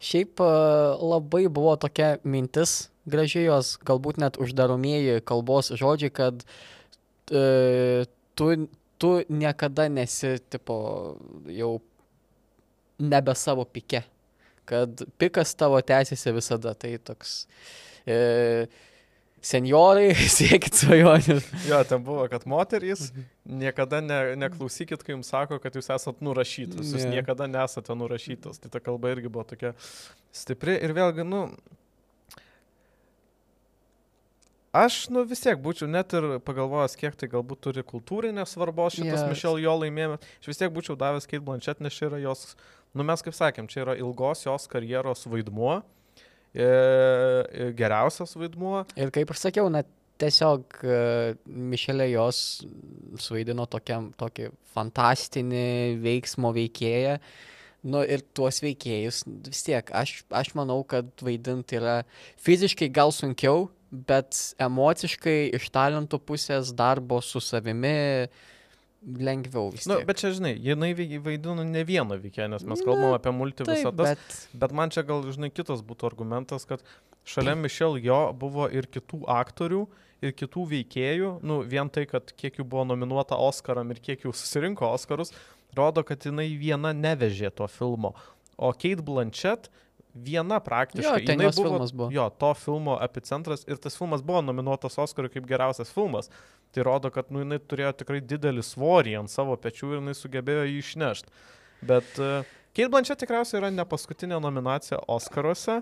[0.00, 6.44] Šiaip labai buvo tokia mintis graži jos, galbūt net uždaromieji kalbos žodžiai, kad
[7.32, 8.04] e,
[8.38, 8.50] tu,
[8.98, 10.76] tu niekada nesi, tipo,
[11.54, 11.76] jau
[12.98, 14.02] nebe savo pike.
[14.68, 16.74] Kad pikas tavo tęsiasi visada.
[16.74, 17.40] Tai toks...
[18.08, 18.66] E,
[19.44, 21.36] senjorai, siekit svajonių.
[21.68, 23.12] Jo, ten buvo, kad moterys
[23.46, 26.90] niekada ne, neklausykit, kai jums sako, kad jūs esat nurašytas.
[26.90, 27.18] Jūs Ne.
[27.18, 28.58] niekada nesate nurašytas.
[28.64, 29.74] Tai ta kalba irgi buvo tokia
[30.34, 30.74] stipri.
[30.82, 31.46] Ir vėlgi, nu...
[34.76, 39.22] Aš, nu vis tiek būčiau net ir pagalvojęs, kiek tai galbūt turi kultūrinės svarbos šitas
[39.22, 39.28] Yes.
[39.30, 40.26] Mišel jo laimėjimas.
[40.42, 42.52] Aš vis tiek būčiau davęs Kate Blanchett, nes čia yra jos,
[42.92, 45.80] nu mes kaip sakėm, čia yra ilgos jos karjeros vaidmuo.
[46.52, 48.82] E, e, geriausias vaidmuo.
[48.96, 49.84] Ir kaip ir sakiau, na,
[50.20, 50.98] tiesiog e,
[51.46, 52.40] Mišelė jos
[53.20, 57.18] suvaidino tokiam, tokį fantastinį veiksmo veikėją.
[57.88, 62.00] Nu ir tuos veikėjus vis tiek, aš, aš manau, kad vaidinti yra
[62.42, 68.28] fiziškai gal sunkiau, bet emociškai iš talentų pusės darbo su savimi
[68.98, 70.08] lengviau vis nu, tiek.
[70.08, 70.90] bet čia, žinai, jinai
[71.22, 74.18] vaidino ne vieną veikėją, nes mes Na, kalbam apie multi visatas.
[74.18, 74.38] Bet...
[74.64, 76.82] bet man čia gal, žinai, kitas būtų argumentas, kad
[77.28, 79.84] šalia Mišel jo buvo ir kitų aktorių,
[80.24, 81.32] ir kitų veikėjų.
[81.46, 85.32] Nu, vien tai, kad kiek jų buvo nominuota Oscaram ir kiek jų susirinko Oscarus,
[85.78, 88.16] rodo, kad jinai viena nevežė to filmo.
[88.58, 89.70] O Kate Blanchett
[90.24, 91.22] viena praktiškai.
[91.22, 92.10] Jo, ten jos filmas buvo.
[92.14, 96.30] Jo, to filmo epicentras ir tas filmas buvo nominuotas Oscarui kaip geriausias filmas.
[96.74, 100.66] Tai rodo, kad nu, jinai turėjo tikrai didelį svorį ant savo pečių ir jinai sugebėjo
[100.68, 101.34] jį išnešti.
[101.88, 105.80] Bet uh, Kate Blanchett tikriausiai yra ne paskutinė nominacija Oscaruose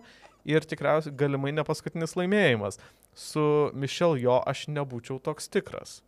[0.49, 2.79] ir tikriausiai galimai ne paskutinis laimėjimas.
[3.17, 6.01] Su Michelle jo aš nebūčiau toks tikras.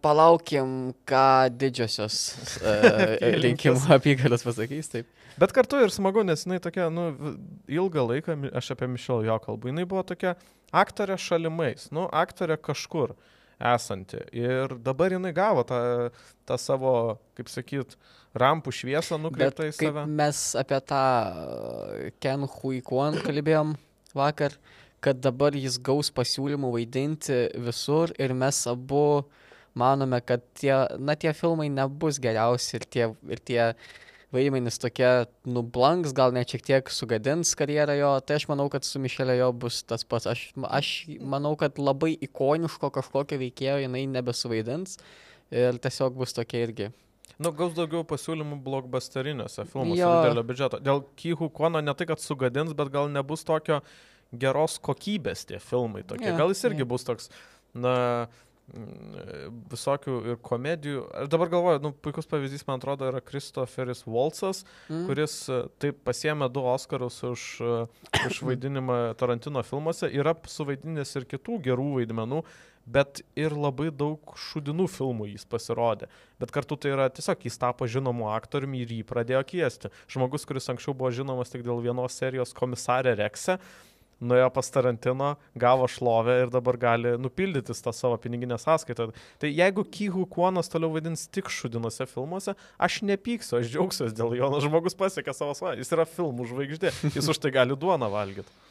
[0.00, 2.16] Palaukim, ką didžiosios
[2.64, 4.88] e, rinkimų apygardos pasakys.
[4.92, 5.10] Taip.
[5.36, 7.10] Bet kartu ir smagu, nes jinai tokia, nu,
[7.68, 10.32] ilgą laiką, aš apie Michelle jo kalbu, jinai buvo tokia
[10.72, 13.12] aktorė šalimais, nu, aktorė kažkur
[13.60, 14.22] esanti.
[14.36, 15.80] Ir dabar jinai gavo tą,
[16.48, 16.94] tą savo,
[17.36, 17.98] kaip sakyt,
[18.36, 20.06] rampų šviesą nukreiptą į save.
[20.08, 21.04] mes apie tą
[22.20, 23.76] Ken Hui Kwon kalbėjom
[24.16, 24.56] vakar,
[25.06, 29.22] kad dabar jis gaus pasiūlymų vaidinti visur ir mes abu
[29.78, 33.60] manome, kad tie, na, tie filmai nebus geriausi ir tie, ir tie
[34.34, 35.10] vaidmenys tokie
[35.46, 39.52] nublanks, gal net šiek tiek sugadins karjerą jo, tai aš manau, kad su Mišelė jo
[39.64, 40.26] bus tas pats.
[40.32, 40.92] Aš, aš
[41.22, 44.98] manau, kad labai ikoniško kažkokio veikėjo jinai nebesuvaidins
[45.54, 46.90] ir tiesiog bus tokia irgi.
[47.36, 50.80] Nu, gaus daugiau pasiūlymų blokbusteriniuose filmuose didelio biudžeto.
[50.80, 53.82] Dėl Kyhų Kono ne tai, kad sugadins, bet gal nebus tokio
[54.32, 56.02] geros kokybės tie filmai.
[56.06, 56.30] Tokie.
[56.32, 56.88] Jo, Gal jis irgi jo.
[56.90, 57.30] bus toks,
[57.74, 58.26] na,
[58.74, 61.04] mm, visokių ir komedijų.
[61.22, 65.06] Aš dabar galvoju, nu, puikus pavyzdys, man atrodo, yra Kristoferis Waltzas, Mm.
[65.06, 67.86] kuris e, taip pasiemė du Oscarus už, e,
[68.26, 72.42] už vaidinimą Tarantino filmuose, yra suvaidinęs ir kitų gerų vaidmenų,
[72.86, 76.06] bet ir labai daug šudinų filmų jis pasirodė.
[76.38, 79.90] Bet kartu tai yra tiesiog jis tapo žinomu aktoriumi ir jį pradėjo kviesti.
[80.06, 83.58] Žmogus, kuris anksčiau buvo žinomas tik dėl vienos serijos komisarė Rekse,
[84.20, 89.10] nuėjo pas Tarantino, gavo šlovę ir dabar gali nupildyti tą savo piniginę sąskaitą.
[89.42, 94.50] Tai jeigu Kyhu Kuonas toliau vadins tik šudinuose filmuose, aš nepyksiu, aš džiaugsiuosi dėl jo,
[94.52, 98.62] nors žmogus pasiekė savo svajonę, jis yra filmų žvaigždė, jis už tai gali duoną valgyti.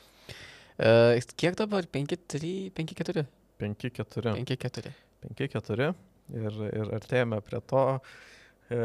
[0.75, 1.85] Uh, kiek dabar?
[1.87, 3.27] 5-3, 5-4?
[3.61, 4.33] 5-4.
[4.41, 4.95] 5-4.
[5.39, 5.93] 5-4
[6.33, 8.34] ir, ir artėjame prie to, e,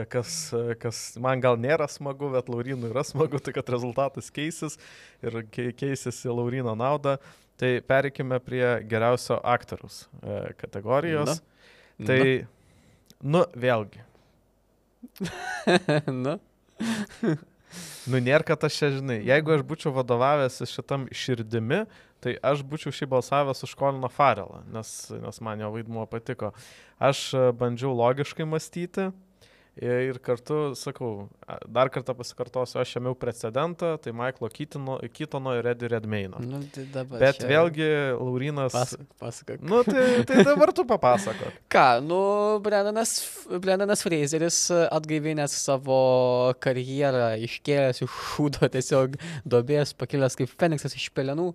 [0.09, 4.77] kas, e, kas man gal nėra smagu, bet Laurinui yra smagu, tai kad rezultatas keisis
[5.25, 7.16] ir keisis į Laurino naudą.
[7.61, 11.40] Tai pereikime prie geriausio aktoriaus e, kategorijos.
[11.40, 12.07] Na.
[12.09, 13.33] Tai, Na.
[13.35, 14.05] nu, vėlgi.
[16.25, 16.38] Na.
[18.09, 19.19] Nu, nėra, kad aš čia žinai.
[19.29, 21.83] Jeigu aš būčiau vadovavęs šitam širdimi,
[22.25, 26.55] tai aš būčiau šį balsavęs už Koliną Farelą, nes, nes man jo vaidmuo patiko.
[27.01, 29.11] Aš e, bandžiau logiškai mąstyti
[29.81, 31.31] Ir kartu, sakau,
[31.64, 36.43] dar kartą pasikartosiu, aš ėmiau precedentą, tai Michaelo Keatono ir Eddie Redmayno.
[36.45, 37.49] Nu, tai Bet čia...
[37.49, 37.87] vėlgi
[38.19, 38.75] Laurinas...
[38.77, 39.62] Pas, pasakok.
[39.64, 41.62] Nu, tai, tai dabar tu papasakok.
[41.73, 42.19] Ką, nu,
[42.61, 43.14] Brendanas,
[43.49, 45.97] Brendanas Fraseris atgaivinęs savo
[46.61, 49.16] karjerą, iškėlęs iš šūdo tiesiog
[49.49, 51.55] dobės, pakilęs kaip Feniksas iš pelenų,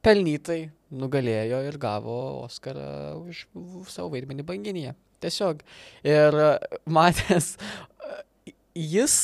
[0.00, 0.62] pelnytai
[0.96, 3.44] nugalėjo ir gavo Oscarą už
[3.92, 4.96] savo vaidmenį banginėje.
[5.20, 5.60] Tiesiog.
[6.06, 6.48] Ir e,
[6.88, 9.16] matęs, e, jis,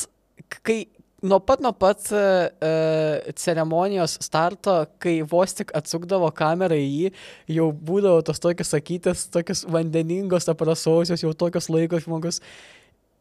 [0.61, 0.83] kai
[1.25, 7.09] nuo pat nuo pat uh, ceremonijos starto, kai vos tik atsukdavo kamerą į jį,
[7.57, 12.39] jau būdavo tos tokios sakytės, tokios vandeningos, aprasausios, jau tokios laikos žmogus.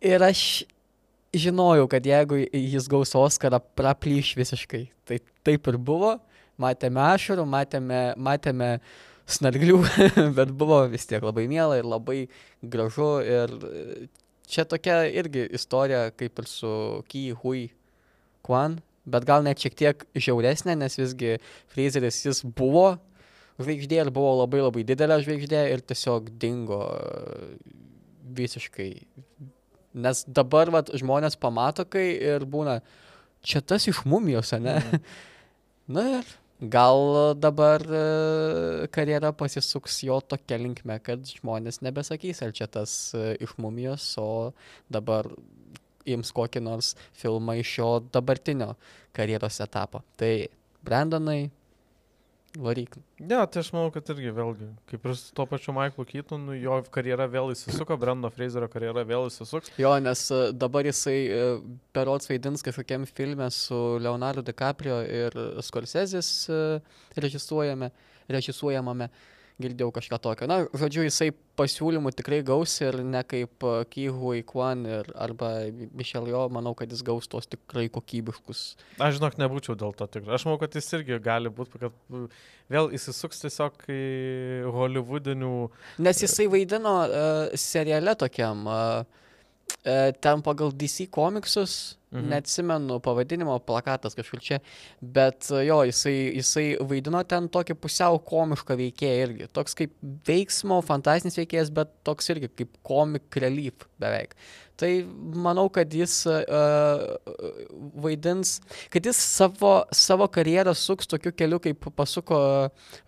[0.04, 0.66] Ir aš
[1.36, 4.84] žinojau, kad jeigu jis gaus Oscarą, praplyš visiškai.
[5.08, 6.18] Tai taip ir buvo.
[6.60, 9.80] Matėme ašarų, matėme, matėme uh, snarglių,
[10.38, 12.26] bet buvo vis tiek labai miela ir labai
[12.62, 13.10] gražu.
[13.26, 13.54] Ir
[14.46, 16.72] čia tokia irgi istorija kaip ir su
[17.10, 17.66] Ky Hui
[18.46, 21.36] Kwan, bet gal net šiek tiek žiauresnė, nes visgi
[21.72, 22.94] Fraseris jis buvo
[23.60, 26.82] žvaigždė ir buvo labai labai didelė žvaigždė ir tiesiog dingo
[28.36, 28.90] visiškai.
[29.96, 32.80] Nes dabar vat, žmonės pamato, kai ir būna,
[33.46, 34.76] čia tas iš mumijos, ne?
[34.76, 35.06] Mm.
[35.96, 42.64] Na ir Gal dabar e, karjera pasisuks jo tokia linkme, kad žmonės nebesakys, ar čia
[42.64, 44.54] tas e, iš mumijos, o
[44.88, 45.28] dabar
[46.08, 48.70] ims kokį nors filmą iš jo dabartinio
[49.12, 50.00] karjeros etapo.
[50.16, 50.48] Tai
[50.86, 51.50] Brandonai,
[52.62, 52.96] varyk.
[53.20, 56.78] Ne, tai aš manau, kad irgi vėlgi, kaip ir su to pačiu Michaelu Keatonu, jo
[56.94, 59.72] karjera vėl įsisuko, Brando Fraserio karjera vėl įsisuks.
[59.80, 61.16] Jo, nes e, dabar jisai
[61.96, 66.60] perots vaidins kažkokiam filmė su Leonardo DiCaprio ir Scorsese'is e,
[67.20, 67.92] režisuojame,
[68.32, 69.10] režisuojamame.
[69.56, 70.46] Girdėjau kažką tokio.
[70.50, 75.48] Na, žodžiu, jisai pasiūlymų tikrai gaus ir ne kaip e, Kyhui Kwan ir, arba
[75.96, 78.64] Michel Jo, manau, kad jis gaus tos tikrai kokybiškus.
[79.00, 80.36] Aš žinok, nebūčiau dėl to tikras.
[80.36, 82.28] Aš manau, kad jis irgi gali būti, kad
[82.68, 84.02] vėl įsisuks tiesiog į
[84.76, 85.54] holivudinių.
[86.04, 88.68] Nes jisai vaidino uh, seriale tokiam.
[88.68, 89.24] Uh,
[90.20, 92.28] ten pagal DC komiksus, mhm.
[92.32, 94.58] neatsimenu pavadinimo, plakatas kažkur čia,
[95.00, 99.48] bet jo, jisai, jisai vaidino ten tokį pusiau komišką veikėją irgi.
[99.54, 99.94] Toks kaip
[100.26, 104.34] veiksmo, fantastinis veikėjas, bet toks irgi kaip komik relief beveik.
[104.76, 104.90] Tai
[105.32, 107.14] manau, kad jis uh,
[108.04, 108.58] vaidins,
[108.92, 112.38] kad jis savo, savo karjerą suks tokiu keliu, kaip pasuko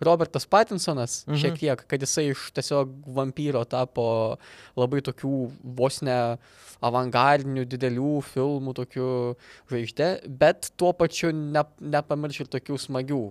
[0.01, 1.37] Robertas Pattinsonas mhm.
[1.43, 4.07] šiek tiek, kad jisai iš tiesiog vampyro tapo
[4.79, 5.35] labai tokių
[5.77, 6.17] vos ne
[6.85, 9.13] avangardinių didelių filmų, tokių
[9.69, 13.23] žvaigždė, bet tuo pačiu ne, nepamirš ir tokių smagių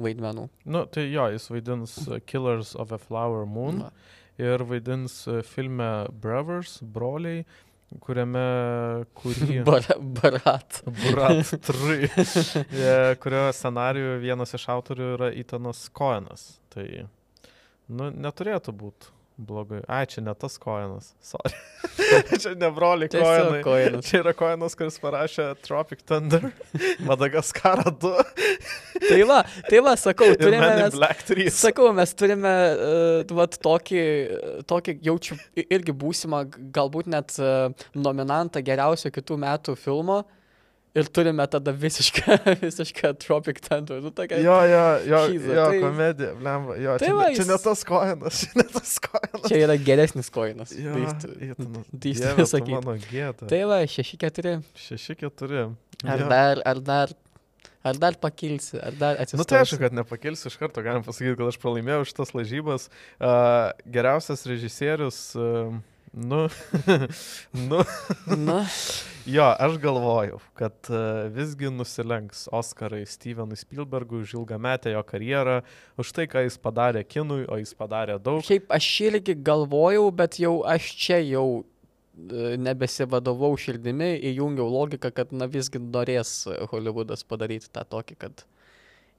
[0.00, 0.48] vaidmenų.
[0.64, 1.98] Nu, tai jo, jis vaidins
[2.30, 3.84] Killers of a Flower Moon.
[3.84, 3.92] Na
[4.42, 5.88] ir vaidins e, filme
[6.22, 7.44] Brothers, broliai,
[8.02, 8.44] kuriame
[9.16, 9.60] kurį...
[9.68, 9.88] Bar,
[10.20, 10.80] barat.
[11.00, 12.06] Barat 3,
[12.66, 16.48] e, kurio scenarijų vienas iš autorių yra Itanas Koenas.
[16.74, 16.86] Tai,
[17.88, 19.80] nu, neturėtų būti blogai.
[19.88, 21.10] Ai, čia ne tas Koenas.
[21.20, 21.52] Sorry.
[22.42, 23.60] čia ne broliai Koenai.
[23.64, 24.08] Koenas.
[24.08, 26.48] Čia yra Koenas, kuris parašė Tropic Thunder,
[27.08, 28.24] Madagaskarą 2.
[29.08, 30.70] tai va, tai va, sakau, turime...
[30.80, 31.50] Mes, Black 3.
[31.54, 34.06] Sakau, mes turime uh, vat, tokį,
[34.70, 36.46] tokį, jaučiu irgi būsimą,
[36.76, 40.22] galbūt net uh, nominantą geriausio kitų metų filmo.
[40.96, 44.00] Ir turime tada visišką, visišką Tropic Thunder.
[44.04, 45.82] Nu, tokia, jo, jo, jo, šyza, jo tai...
[45.82, 46.78] komedija, blemba.
[46.80, 47.40] Jo, tai čia, va, jis...
[47.40, 49.44] čia ne tas koinas, čia ne tas koinas.
[49.50, 50.72] Čia yra geresnis koinas.
[50.72, 50.96] Jo,
[52.48, 52.78] sakyti.
[52.78, 53.50] Mano gėda.
[53.52, 54.56] Tai va, 6-4.
[54.86, 55.68] 6-4.
[56.06, 56.32] Ar ja.
[56.32, 57.16] dar, ar dar
[57.86, 59.38] Ar dar pakilsi, ar dar atsistosi?
[59.38, 62.88] Na nu, tai aišku, kad nepakilsi iš karto, galim pasakyti, kad aš pralaimėjau šitas lažybas.
[63.20, 65.76] Uh, geriausias režisierius uh,
[66.28, 66.48] Nu,
[67.52, 67.84] nu,
[68.36, 68.66] Na,
[69.26, 75.58] jo, aš galvojau, kad e, visgi nusilenks Oskarai Stevenui Spielbergui už ilgametę jo karjerą,
[76.00, 78.40] už tai, ką jis padarė kinui, o jis padarė daug.
[78.48, 85.36] šiaip aš irgi galvojau, bet jau aš čia jau e, nebesivadovau širdimi, įjungiau logiką, kad
[85.36, 88.46] na visgi norės Hollywoodas padaryti tą tokį, kad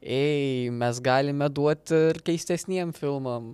[0.01, 3.53] ei, mes galime duoti ir keistesniem filmam.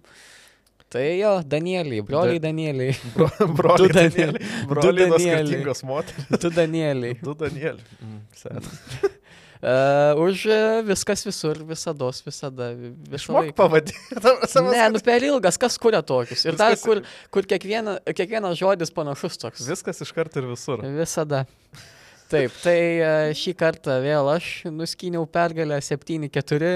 [0.93, 4.49] Tai jo, Danieliai, broliai Danieliai, Bro, broliai Du Danieliai.
[4.69, 5.47] Broliai Danieliai.
[5.47, 6.27] skirtingos moteris.
[6.41, 7.17] tu Danieliai.
[7.25, 7.97] Du Danieliai.
[8.01, 8.19] Mm.
[9.63, 12.69] Uh, už e, viskas visur, visada, visada.
[13.17, 14.21] Išmok pavadinti.
[14.69, 16.45] Ne, nu per ilgas, kas kuria tokius.
[16.45, 17.01] Ir dar, kur,
[17.33, 19.65] kur kiekviena, kiekvienas žodis panašus toks.
[19.65, 20.85] Viskas iš karto ir visur.
[20.99, 21.47] Visada.
[22.31, 26.71] Taip, tai e, šį kartą vėl aš nuskyniau pergalę 7-4.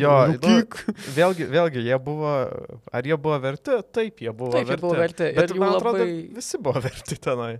[0.00, 0.76] Jo, Rūkyk.
[1.16, 2.32] Vėlgi, vėlgi, jie buvo,
[2.94, 3.78] ar jie buvo verti?
[3.94, 4.84] Taip, jie buvo Taip, jie verti.
[4.84, 5.30] buvo verti.
[5.38, 7.52] Bet man atrodo, labai, visi buvo verti tenai.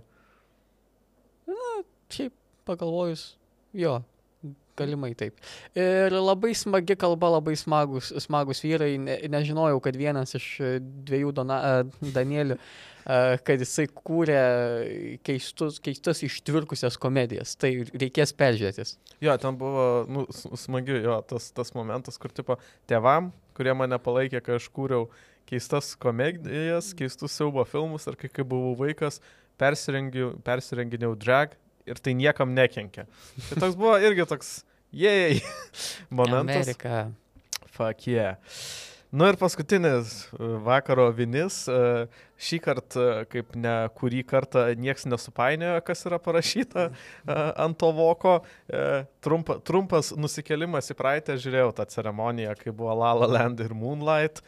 [2.15, 2.33] šiaip
[2.65, 3.23] pagalvojus,
[3.75, 3.97] jo,
[4.77, 5.37] galimai taip.
[5.77, 8.95] Ir labai smagi kalba, labai smagus, smagus vyrai.
[9.01, 10.49] Ne, nežinojau, kad vienas iš
[11.07, 14.39] dviejų Dona, e, Danielių, e, kad jisai kūrė
[15.25, 17.55] keistus, keistas ištvirkusias komedijas.
[17.59, 18.97] Tai reikės peržiūrėtis.
[19.23, 22.59] Jo, ten buvo, nu, smagi, jo, tas, tas momentas, kur, tipo,
[22.89, 25.09] tėvam, kurie mane palaikė, kai aš kūriau
[25.49, 29.21] keistas komedijas, keistus siaubo filmus, ir kai, kai buvau vaikas,
[29.61, 31.53] persirenginėjau drag
[31.89, 33.05] ir tai niekam nekenkė.
[33.49, 34.57] Tai toks buvo irgi toks,
[34.95, 35.41] jei,
[36.21, 36.65] momentas.
[36.65, 37.05] Amerika.
[37.75, 38.39] Fuck yeah.
[39.15, 41.61] Nu ir paskutinis e, vakaro vinis.
[41.71, 46.89] e, Šį kartą, e, kaip ne kurį kartą, nieks nesupainiojo, kas yra parašyta
[47.31, 48.33] ant to voko.
[49.23, 54.43] Trumpa, trumpas nusikelimas į praeitę, žiūrėjau tą ceremoniją, kai buvo La La Land ir Moonlight.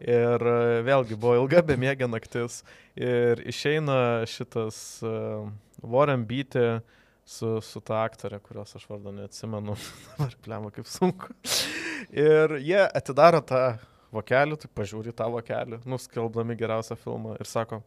[0.00, 2.62] Ir e, vėlgi buvo ilga bemiegė naktis.
[2.96, 5.50] Ir išeina šitas uh,
[5.84, 6.80] Warren Beatty
[7.28, 9.76] su, su ta aktorė, kurios aš vardą neatsimenu.
[10.08, 11.32] Dabar plema kaip sunku.
[12.10, 13.64] Ir jie atidaro tą
[14.14, 17.82] vokelį, tai pažiūri tą vokelį, nuskelbdami geriausią filmą ir sako,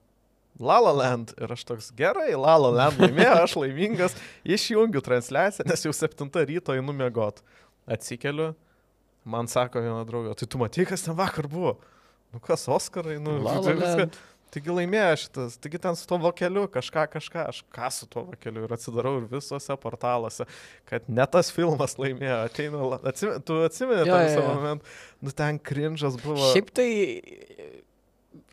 [0.62, 1.34] La La Land.
[1.42, 6.30] Ir aš toks gerai, La La Land laimėjo, aš laimingas, išjungiu transliaciją, nes jau 7
[6.46, 7.42] ryto einu miegot.
[7.90, 8.52] Atsikeliu,
[9.26, 11.74] man sako viena draugė, tai tu matai, kas ten vakar buvo?
[12.34, 14.12] Nu kas, Oskarai, nu, La La viską-.
[14.54, 18.68] Taigi laimėjo šitas, taigi ten su tuo vokeliu kažką, kažką, aš ką su tuo vokeliu
[18.68, 20.46] ir atsidarau ir visose portaluose,
[20.90, 24.94] kad ne tas filmas laimėjo, ateina, atsimeni, tu atsimeni tą visą momentą,
[25.26, 26.52] nu ten krinžas buvo.
[26.54, 26.88] Šiaip tai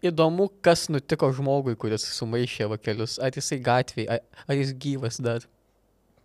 [0.09, 3.19] įdomu, kas nutiko žmogui, kuris sumaišė vakelius.
[3.21, 5.45] Ar jisai gatvėje, ar, ar jis gyvas dar.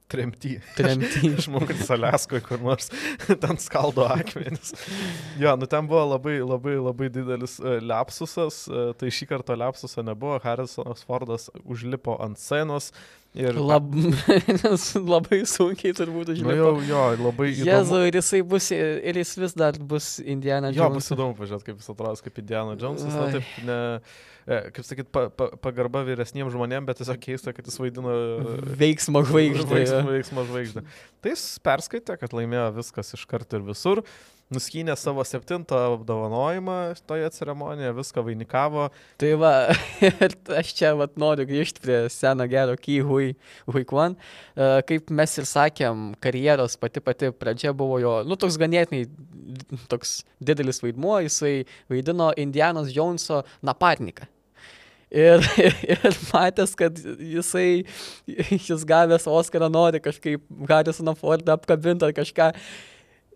[0.08, 0.60] Tremty.
[0.78, 1.32] Tremty.
[1.46, 2.92] Žmogus Aleskoje kur nors
[3.44, 4.76] ten skaldo akmenis.
[5.42, 8.66] Jo, nu ten buvo labai, labai, labai didelis uh, lepsusas.
[8.70, 10.38] Uh, tai šį kartą lepsuso nebuvo.
[10.46, 12.92] Harrisonas Fordas užlipo ant scenos.
[13.36, 13.90] Ir, Lab,
[15.16, 16.54] labai sunkiai turbūt nu, užlipo.
[16.56, 17.68] jau, jo, labai įdomu.
[17.68, 21.02] Jezu, ir jisai bus, ir jis vis dar bus Indiana Jo, Jones.
[21.02, 23.12] bus įdomu pažiūrėti, kaip jis atrodys kaip Indiana Jonesas.
[23.12, 23.34] Na, Ai.
[23.36, 23.80] taip, ne,
[24.48, 28.56] e, kaip sakyt, pa, pa, pagarba vyresniems žmonėms, bet tiesiog keista, kad jis vaidina e,
[28.86, 29.68] Veiksmo žvaigždė.
[29.82, 30.16] Veiksmo, jo.
[30.16, 30.86] veiksmo žvaigždė.
[31.20, 34.06] Tai jis perskaitė, kad laimėjo viskas iš karto ir visur.
[34.54, 36.76] Nuskynė savo septintą apdovanojimą
[37.10, 38.84] toje ceremonijoje, viską vainikavo.
[39.18, 39.54] Tai va,
[40.06, 43.32] ir aš čia vat, noriu grįžti prie seno gero Key Hui,
[43.66, 44.14] Hui Kwan.
[44.54, 49.08] Uh, kaip mes ir sakėm, karjeros pati pati pradžia buvo jo, nu, toks ganėtinai
[49.90, 54.30] toks didelis vaidmuo, jisai vaidino Indianos Joneso naparniką.
[55.10, 55.42] Ir,
[55.94, 57.86] ir matęs, kad jisai,
[58.28, 62.52] jis gavęs Oscarą nori kažkaip Harrisoną Fordą apkabinti ar kažką.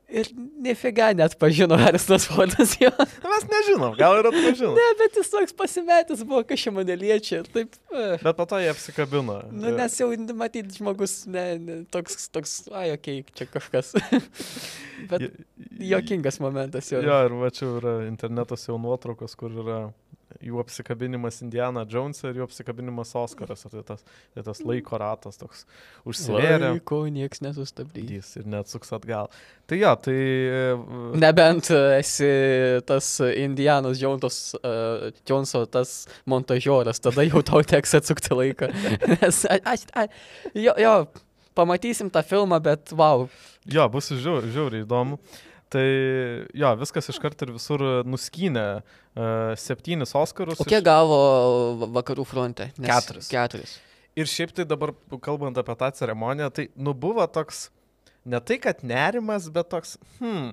[0.09, 2.89] Ir nefiga net pažino Harrisonas Fordas jo.
[3.29, 4.71] Mes nežinom, gal ir atpažino.
[4.73, 7.43] Ne, bet jis toks pasimetęs buvo, kas čia mane liečia.
[7.53, 7.77] Taip.
[7.93, 8.15] Eh.
[8.23, 9.37] Bet po to jie apsikabino.
[9.53, 13.93] Nu, nes jau matyt, žmogus ne, ne, toks, toks, ai, okei, okay, čia kažkas.
[15.11, 15.29] bet
[15.91, 17.03] jokingas momentas jau.
[17.05, 19.81] Jo, ir va čia yra internetas jau nuotraukos, kur yra
[20.45, 23.65] jų apsikabinimas Indiana Jones ir jų apsikabinimas Oskaras.
[23.69, 24.03] Tai tas,
[24.35, 25.65] tai tas laiko ratas toks
[26.09, 26.73] užsivėrė.
[26.75, 28.35] Laiko nieks nesustabdys.
[28.39, 29.31] Ir neatsuks atgal.
[29.69, 30.15] Tai jo, tai...
[30.15, 30.63] e,
[31.19, 32.31] Nebent e, esi
[32.89, 38.71] tas Indianas Jonesos, uh, Joneso tas montažioras, tada jau tau teks atsukti laiką.
[39.15, 39.85] Nes, a, aš,
[40.57, 40.95] jo, jo,
[41.57, 43.27] pamatysim tą filmą, bet wow,
[43.69, 45.19] Jo, bus žiauriai, žiauriai įdomu.
[45.69, 45.83] Tai
[46.57, 50.57] jo, viskas iš karto ir visur nuskynė uh, septynis Oskarus.
[50.57, 51.19] O kiek gavo
[51.83, 52.71] va- vakarų fronte?
[52.81, 53.29] Nes- Keturis.
[53.29, 53.75] Keturis.
[54.17, 57.67] Ir šiaip tai dabar, kalbant apie tą ceremoniją, tai nu buvo toks,
[58.25, 60.49] ne tai kad nerimas, bet toks, hmm,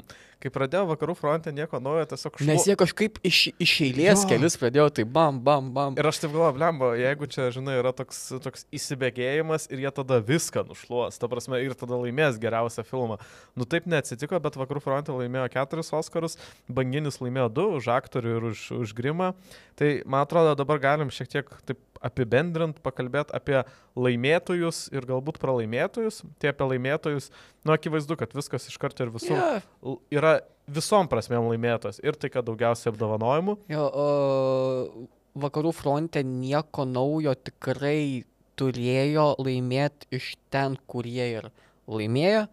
[0.46, 2.46] kai pradėjo vakarų fronte nieko naujo, tiesiog šlu...
[2.48, 4.30] Nes jie kažkaip iš, iš eilės Jo.
[4.30, 5.96] kelis pradėjo, tai bam, bam, bam.
[5.98, 10.20] Ir aš taip galvoju, blemba, jeigu čia, žinai, yra toks, toks įsibėgėjimas ir jie tada
[10.22, 13.18] viską nušluos, ta prasme, ir tada laimės geriausią filmą.
[13.58, 16.38] Nu taip neatsitiko, bet Vakarų fronte laimėjo keturis Oscarus,
[16.70, 19.32] Banginis laimėjo du už aktorių ir už, už grimą.
[19.76, 23.62] Tai man atrodo, dabar galim šiek tiek taip apibendrint, pakalbėti apie
[23.96, 26.22] laimėtojus ir galbūt pralaimėtojus.
[26.40, 27.30] Tai apie laimėtojus,
[27.66, 30.36] nu akivaizdu, kad viskas iš karto ir visur l- yra
[30.70, 31.98] visom prasmėm laimėtas.
[32.06, 33.56] Ir tai, kad daugiausiai apdovanojimų.
[33.74, 38.24] jo, o, vakarų fronte nieko naujo tikrai
[38.56, 41.50] turėjo laimėti iš ten, kurie ir
[41.90, 42.46] laimėjo.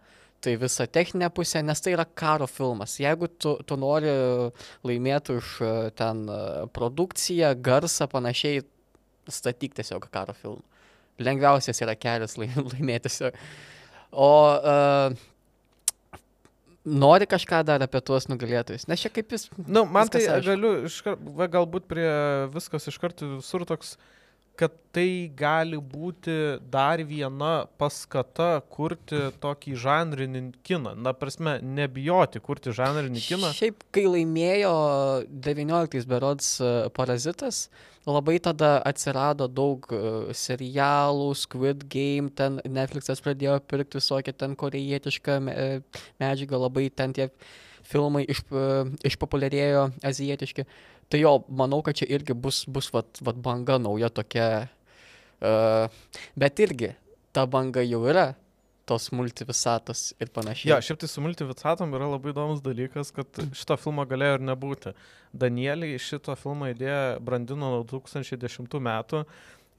[0.44, 2.98] Tai visa techninė pusė, nes tai yra karo filmas.
[3.00, 4.10] Jeigu tu, tu nori
[4.84, 6.36] laimėti už e, ten e,
[6.76, 8.60] produkciją, garsą, panašiai,
[9.32, 10.60] statyk tiesiog karo filmą.
[11.24, 13.40] Lengviausias yra kelias lai- laimėti tiesiog.
[14.14, 15.14] O uh,
[16.84, 18.86] nori kažką dar apie tuos nugalėtojus?
[18.90, 19.48] Nes čia kaip jis...
[19.56, 20.46] Na, nu, man tai aišku.
[20.50, 22.08] galiu, iškart, va, galbūt prie
[22.54, 23.96] viskas iš karto visur toks,
[24.58, 26.34] kad tai gali būti
[26.70, 30.94] dar viena paskata kurti tokį žanrinį kiną.
[30.94, 33.50] Na, prasme, nebijoti kurti žanrinį kiną.
[33.56, 34.76] Šiaip, kai laimėjo
[35.48, 37.64] 19 berods e, parazitas,
[38.06, 40.00] labai tada atsirado daug e,
[40.38, 45.68] serialų, Squid Game, ten Netflixas pradėjo pirkti visokią ten korejietišką e,
[46.22, 47.32] medžiagą, labai ten tie
[47.84, 48.40] filmai iš,
[49.04, 50.64] išpopuliarėjo azijietiški.
[51.12, 54.68] Tai jo, manau, kad čia irgi bus, bus vat, vat banga nauja tokia.
[55.44, 55.90] Uh,
[56.38, 56.94] bet irgi
[57.34, 58.30] ta banga jau yra,
[58.88, 60.70] tos multivisatos ir panašiai.
[60.74, 64.92] Ja, šiaip tai su multivisatom yra labai įdomus dalykas, kad šito filmo galėjo ir nebūti.
[65.34, 69.24] Danieliai šito filmo idėją brandino nuo 2010 metų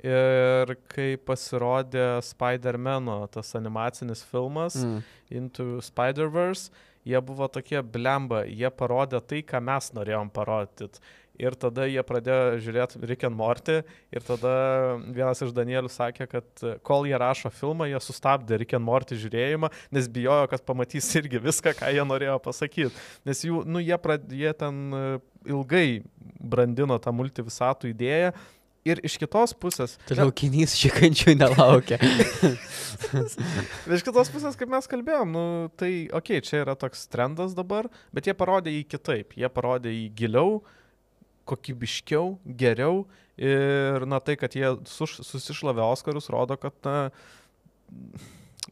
[0.06, 5.00] ir kai pasirodė Spider-Man'o tas animacinis filmas, Mm.
[5.32, 6.70] Into Spider-Verse,
[7.06, 11.04] jie buvo tokie blemba, jie parodė tai, ką mes norėjom parodyti.
[11.36, 13.82] Ir tada jie pradėjo žiūrėti Rick and Morty
[14.16, 14.54] ir tada
[15.04, 19.70] vienas iš Danielių sakė, kad kol jie rašo filmą, jie sustabdė Rick and Morty žiūrėjimą,
[19.96, 22.96] nes bijojo, kad pamatys irgi viską, ką jie norėjo pasakyti.
[23.28, 25.06] Nes jų, nu, jie, prad, jie ten e,
[25.52, 25.88] ilgai
[26.40, 28.32] brandino tą multivisatų idėją.
[28.86, 31.98] Ir iš kitos pusės, Traukinys šikančių nelaukia.
[31.98, 37.56] Bet iš kitos pusės, kaip mes kalbėjom, nu, tai, okei, okay, čia yra toks trendas
[37.58, 39.34] dabar, bet jie parodė jį kitaip.
[39.42, 40.60] Jie parodė jį giliau,
[41.50, 43.08] kokybiškiau, geriau.
[43.42, 47.10] Ir, na, tai, kad jie suš, susišlavė Oskarus, rodo, kad, na,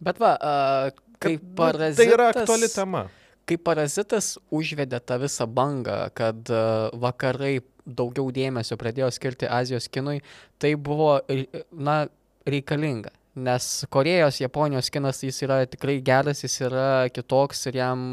[0.04, 2.00] Bet va, uh, kaip nu, parazitas.
[2.00, 3.06] tai yra aktuali tema.
[3.44, 10.22] Kai parazitas užvedė tą visą bangą, kad uh, vakarai daugiau dėmesio pradėjo skirti Azijos kinui,
[10.62, 12.04] tai buvo, ri- na,
[12.48, 13.12] reikalinga.
[13.44, 18.04] Nes Korejos, Japonijos kinas jis yra tikrai geras, jis yra kitoks ir jam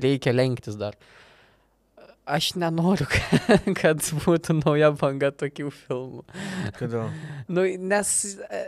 [0.00, 0.96] reikia lenktis dar.
[2.24, 3.04] Aš nenoriu,
[3.80, 6.22] kad būtų nauja banga tokių filmų.
[6.78, 7.10] Kodėl?
[7.52, 8.12] Nu, nes
[8.46, 8.62] e,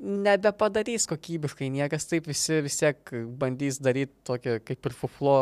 [0.00, 5.36] nebepadarys kokybiškai niekas, taip visi vis tiek bandys daryti tokį kaip ir fuflo.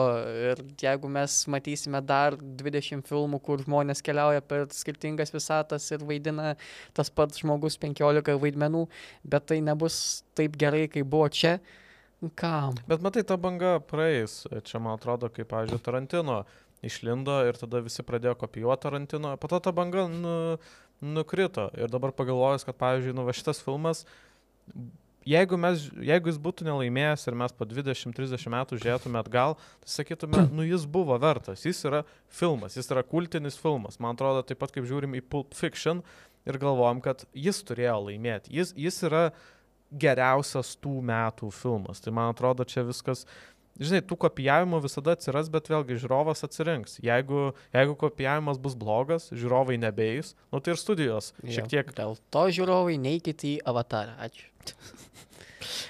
[0.53, 6.55] Ir jeigu mes matysime dar 20 filmų, kur žmonės keliauja per skirtingas visatas ir vaidina
[6.97, 8.87] tas pats žmogus 15 vaidmenų,
[9.27, 11.59] bet tai nebus taip gerai, kaip buvo čia,
[12.39, 12.79] kam?
[12.89, 14.45] Bet matai, ta banga praeis.
[14.65, 16.43] Čia, man atrodo, kaip, pavyzdžiui, Tarantino
[16.85, 19.35] išlindo ir tada visi pradėjo kopijuoti Tarantino.
[19.41, 20.37] Po to ta banga nu,
[21.05, 21.69] nukrito.
[21.79, 24.05] Ir dabar pagalvojus, kad, pavyzdžiui, nu, va šitas filmas,
[25.29, 30.45] jeigu, mes, jeigu jis būtų nelaimėjęs ir mes po 20-30 metų žiūrėtume atgal, tai sakytume,
[30.57, 31.65] nu jis buvo vertas.
[31.67, 34.01] Jis yra filmas, jis yra kultinis filmas.
[34.03, 36.05] Man atrodo, taip pat kaip žiūrim į Pulp Fiction
[36.45, 38.53] ir galvojam, kad jis turėjo laimėti.
[38.55, 39.27] Jis, jis yra
[39.95, 42.03] geriausias tų metų filmas.
[42.03, 43.25] Tai man atrodo, čia viskas,
[43.81, 46.99] žinai, tų kopijavimų visada atsiras, bet vėlgi žiūrovas atsirinks.
[47.05, 52.47] Jeigu, jeigu kopijavimas bus blogas, žiūrovai nebeis, nu tai ir studijos šiek tiek Dėl to
[52.59, 54.17] žiūrovai neikit į avatarą.
[54.29, 54.51] Ačiū.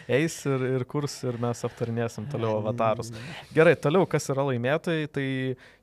[0.09, 3.11] eis ir, ir kurs ir mes aptarinėsim toliau avatarus.
[3.55, 5.27] Gerai, toliau, kas yra laimėtojai, tai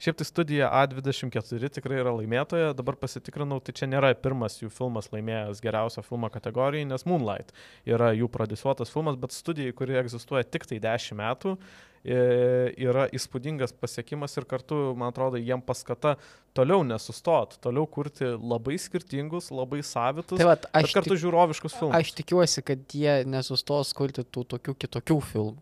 [0.02, 5.12] šiaip tai studija A24 tikrai yra laimėtoja, dabar pasitikrinau, tai čia nėra pirmas jų filmas
[5.14, 7.54] laimėjęs geriausio filmo kategorijai, nes Moonlight
[7.90, 13.76] yra jų produsuotas filmas, bet studijai, kuri egzistuoja tik tai 10 metų, e, yra įspūdingas
[13.78, 16.16] pasiekimas ir kartu, man atrodo, jiem paskata
[16.58, 21.98] toliau nesustot, toliau kurti labai skirtingus, labai savitus, Tai vat, bet kartu tik, žiūroviškus filmus.
[22.00, 25.62] aš tikiuosi, kad jie nesustos kurti tų tokių kitokių filmų.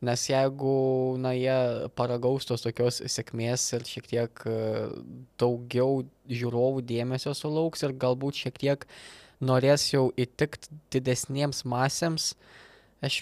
[0.00, 0.74] Nes jeigu,
[1.20, 1.56] na, jie
[1.92, 4.54] paragaus tos tokios sėkmės ir šiek tiek e,
[5.36, 8.86] daugiau žiūrovų dėmesio sulauks ir galbūt šiek tiek
[9.44, 12.30] norės jau įtikti didesniems masėms,
[13.04, 13.20] aš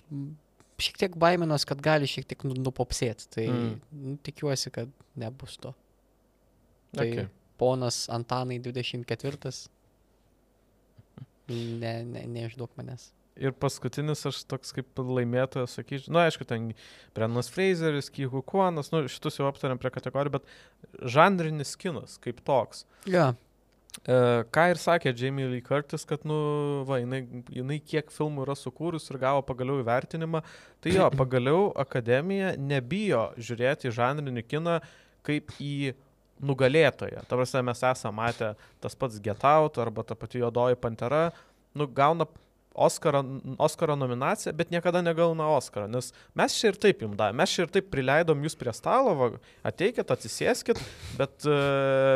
[0.79, 3.29] šiek tiek baiminos, kad gali šiek tiek nu- nupopsėti.
[3.35, 3.81] Tai Mm.
[3.93, 4.19] mm.
[4.23, 5.75] tikiuosi, kad nebus to.
[6.95, 7.29] Tai Okay.
[7.59, 9.69] ponas Antanai 24.
[11.49, 13.11] Ne, ne, neišduok manęs.
[13.39, 16.73] Ir paskutinis aš toks kaip laimėtojas, sakyčiau, na aišku, ten
[17.15, 20.49] Brennas Fraseris, Kyhu Kuonas, nu šitus jau aptarėm prie kategorijų, bet
[21.15, 22.83] žanrinis kinas kaip toks.
[23.07, 23.35] Ja.
[24.07, 24.17] E,
[24.55, 26.39] ką ir sakė Jamie Lee Curtis, kad, nu,
[26.89, 27.23] va, jinai,
[27.53, 30.43] jinai kiek filmų yra sukūrus ir gavo pagaliau įvertinimą,
[30.85, 34.79] tai jo, pagaliau akademija nebijo žiūrėti į žanrinį kiną
[35.27, 35.95] kaip į
[36.39, 37.25] nugalėtoją.
[37.27, 41.29] Ta prasme, mes esame matę tas pats Get Out arba ta pati Jodoji Pantera,
[41.75, 42.29] nu, gauna
[42.87, 43.23] Oscarą,
[43.59, 47.67] Oscaro nominaciją, bet niekada negauna Oscarą, nes mes čia ir taip jums davėme, mes čia
[47.67, 49.31] ir taip prileidom jūs prie stalo, va,
[49.69, 50.81] ateikit, atsisėskit,
[51.19, 51.59] bet, e,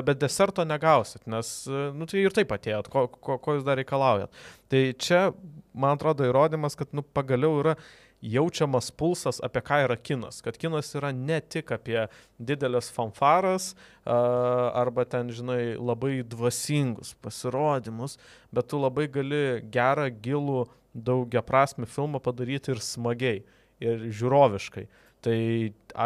[0.07, 3.81] bet deserto negausit, nes, e, nu, tai ir taip atėjot, ko, ko, ko jūs dar
[3.81, 4.45] reikalaujat.
[4.73, 5.27] Tai čia,
[5.75, 7.77] man atrodo, įrodymas, kad, nu, pagaliau yra
[8.23, 10.41] jaučiamas pulsas, apie ką yra kinas.
[10.45, 12.07] Kad kinas yra ne tik apie
[12.39, 13.73] didelės fanfaras
[14.07, 18.19] arba ten, žinai, labai dvasingus pasirodymus,
[18.55, 20.65] bet tu labai gali gerą, gilų,
[20.95, 23.43] daugia prasme filmą padaryti ir smagiai,
[23.83, 24.87] ir žiūroviškai.
[25.23, 25.39] Tai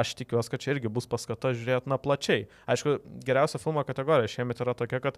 [0.01, 2.45] aš tikiuosi, kad čia irgi bus paskata žiūrėti na plačiai.
[2.69, 5.17] Aišku, geriausia filmo kategorija šiemet yra tokia, kad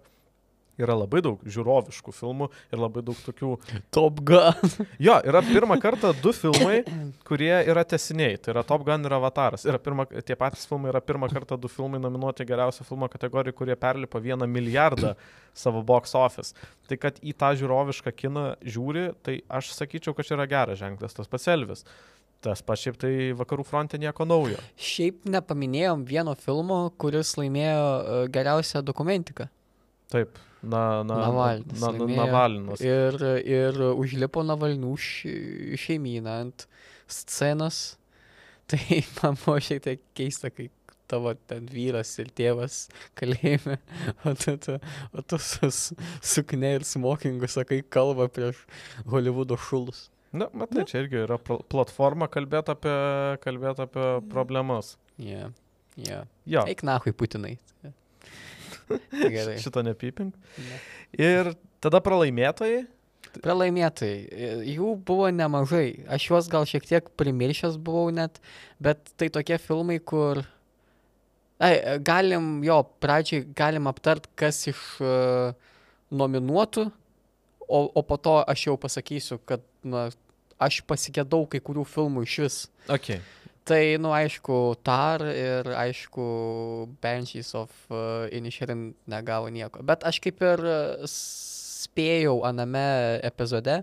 [0.79, 3.55] yra labai daug žiūroviškų filmų ir labai daug tokių
[3.95, 4.73] Top Gun.
[5.01, 6.81] Jo, yra pirmą kartą du filmai,
[7.27, 8.37] kurie yra tesiniai.
[8.39, 9.65] Tai yra Top Gun ir Avataras.
[9.69, 13.77] Yra pirma, tie patys filmai yra pirmą kartą du filmai nominuoti geriausio filmo kategorijai, kurie
[13.79, 15.15] perlipo vieną milijardą
[15.53, 16.55] savo box office.
[16.89, 21.17] Tai kad į tą žiūrovišką kiną žiūri, tai aš sakyčiau, kad čia yra geras ženklas,
[21.17, 21.85] tas pats Elvis.
[22.39, 24.59] Tas pats šiaip tai vakarų fronte nieko naujo.
[24.79, 29.49] Šiaip nepaminėjom vieno filmo, kuris laimėjo e, geriausią dokumentiką.
[30.13, 32.17] Taip, na, na, Navalnas na, na, laimėjo.
[32.23, 32.81] Navalinas.
[32.83, 34.91] Ir, ir užlipo Navalnų
[35.79, 36.67] šeimyną ant
[37.09, 37.95] scenos.
[38.69, 38.79] Tai
[39.23, 40.67] man buvo šiek tiek keista, kai
[41.09, 42.83] tavo ten vyras ir tėvas
[43.17, 43.79] kalėjime,
[44.29, 44.75] o tu, tu,
[45.17, 48.59] o tu su s- sukne ir smokingu sakai kalbą prieš
[49.09, 50.03] Hollywoodo šulus.
[50.37, 52.93] Na, matai, čia irgi yra pl- platforma kalbėti apie,
[53.41, 54.91] kalbėt apie problemas.
[55.17, 55.49] Yeah.
[55.97, 56.29] Yeah.
[56.45, 57.55] Jo, Eik nahui Putinai.
[59.35, 59.57] Gerai.
[59.61, 60.37] šito nepypink.
[60.65, 60.79] Ne.
[61.19, 61.51] Ir
[61.83, 62.85] tada pralaimėtojai.
[63.43, 64.63] Pralaimėtojai.
[64.73, 66.05] Jų buvo nemažai.
[66.09, 68.39] Aš juos gal šiek tiek primiršęs buvau net,
[68.81, 70.41] bet tai tokie filmai, kur...
[71.59, 75.51] Ai, galim, jo, pradžiai galim aptart, kas iš uh,
[76.09, 76.85] nominuotų,
[77.67, 80.07] o, o po to aš jau pasakysiu, kad, na,
[80.59, 82.59] aš pasigėdau kai kurių filmų iš vis.
[82.87, 83.19] Okay.
[83.67, 86.25] Tai, nu, aišku, Tar ir, aišku,
[87.03, 89.83] Banshees of uh, Inisherin negavo nieko.
[89.85, 93.81] Bet aš kaip ir uh, spėjau aname epizode,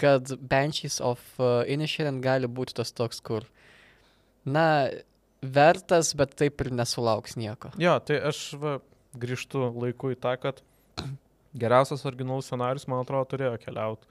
[0.00, 3.46] kad Banshees of uh, Inisherin gali būti tas toks, kur,
[4.44, 4.88] na,
[5.44, 7.74] vertas, bet taip ir nesulauks nieko.
[7.80, 8.78] Jo, tai aš va,
[9.20, 10.62] grįžtu laiku į tą, kad
[11.62, 14.08] geriausias originalus scenarius, man atrodo, turėjo keliauti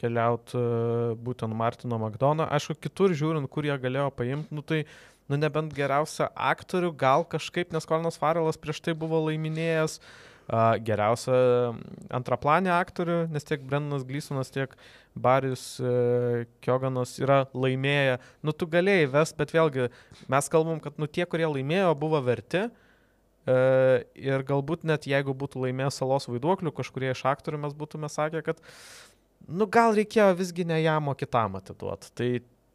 [0.00, 2.48] keliaut, uh, būtent Martino McDoną.
[2.52, 4.84] Aišku, kitur žiūrint, kur jie galėjo paimti, nu tai,
[5.30, 10.00] nu nebent geriausią aktorių, gal kažkaip, nes Kolinas Farelas prieš tai buvo laiminėjęs
[10.46, 11.36] geriausią
[12.14, 14.76] antraplanį aktorių, nes tiek Brennas Glysonas, tiek
[15.18, 18.20] Baris uh, Kioganas yra laimėję.
[18.46, 19.88] Nu tu galėjai ves, bet vėlgi
[20.30, 22.68] mes kalbam, kad nu tie, kurie laimėjo, buvo verti.
[23.46, 28.42] Uh, ir galbūt net jeigu būtų laimėjęs salos vaiduoklių, kažkurie iš aktorių mes būtume sakę,
[28.42, 28.62] kad
[29.48, 32.12] nu gal reikėjo visgi ne jam, o kitam atiduoti.
[32.18, 32.28] Tai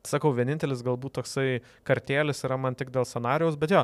[0.08, 3.84] sakau, vienintelis galbūt toksai kartėlis yra man tik dėl scenarijaus, bet jo,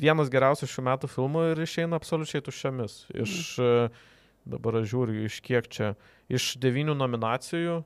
[0.00, 2.98] vienas geriausių šių metų filmų ir išeina absoliučiai tuščiamis.
[3.24, 4.04] Iš, uh,
[4.48, 5.94] dabar aš žiūriu, iš kiek čia,
[6.32, 7.82] iš devynių nominacijų.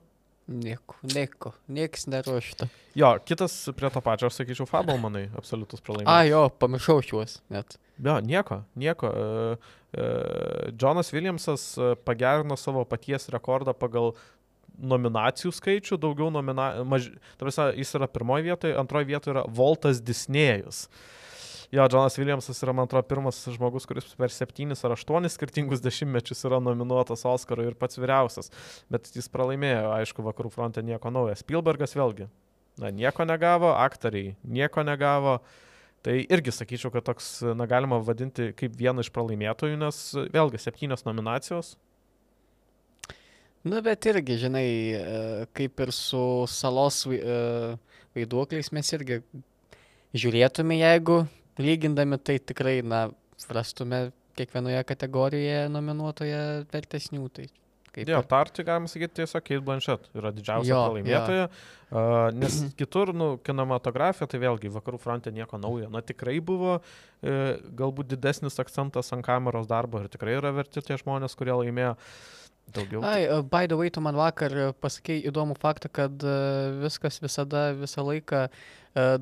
[0.49, 2.71] Nieko, nieko, nieks neruošta.
[2.97, 6.31] Jo, kitas prie to pačio, aš sakyčiau, Fabelmanai, absoliutus A, pralaimėjimas.
[6.31, 7.77] jo, pamiršau šiuos net.
[8.01, 9.11] Jo, nieko, nieko.
[9.13, 9.59] E,
[9.93, 10.07] e,
[10.81, 14.15] Jonas Williamsas e, pagerino savo paties rekordą pagal
[14.79, 17.19] nominacijų skaičių, daugiau nominacijų,
[17.77, 20.87] jis yra pirmoje vietoje, antroje vietoje yra Voltas Disnėjus.
[21.69, 26.47] Jo, Jonas Williamsas yra, man atrodo, pirmas žmogus, kuris per septynis ar aštuonis skirtingus dešimtmečius
[26.49, 28.49] yra nominuotas Oscarui ir pats vyriausias.
[28.89, 31.35] Bet jis pralaimėjo, aišku, vakarų fronte nieko naujo.
[31.37, 32.31] Spielbergas vėlgi,
[32.81, 35.43] na, nieko negavo, aktoriai nieko negavo.
[36.07, 40.01] Tai irgi sakyčiau, kad toks, na, galima vadinti kaip vieną iš pralaimėtojų, nes
[40.33, 41.75] vėlgi septynios nominacijos.
[43.69, 47.75] Nu, bet irgi, žinai, e, kaip ir su salos e,
[48.17, 49.19] vaiduokliais mes irgi
[50.17, 51.27] žiūrėtume, jeigu
[51.59, 53.09] lygindami, tai tikrai, na,
[53.55, 56.43] rastume kiekvienoje kategorijoje nominuotoje
[56.73, 57.25] vertesnių.
[57.35, 57.49] Tai
[57.99, 62.31] Kaip Jo, ir- tar tai galima sakyti tiesiog Kate Blanchett yra didžiausia Jo, pralaimėtoja, uh,
[62.37, 65.89] nes kitur, nu, kinematografija, tai vėlgi vakarų fronte nieko naujo.
[65.91, 70.99] Na, tikrai buvo uh, galbūt didesnis akcentas ant kameros darbo ir tikrai yra verti tie
[71.01, 71.97] žmonės, kurie laimėjo
[72.77, 73.03] daugiau.
[73.09, 77.71] Ai, by the way, tu man vakar uh, pasakei įdomų faktą, kad uh, viskas visada,
[77.73, 78.67] visą laiką uh,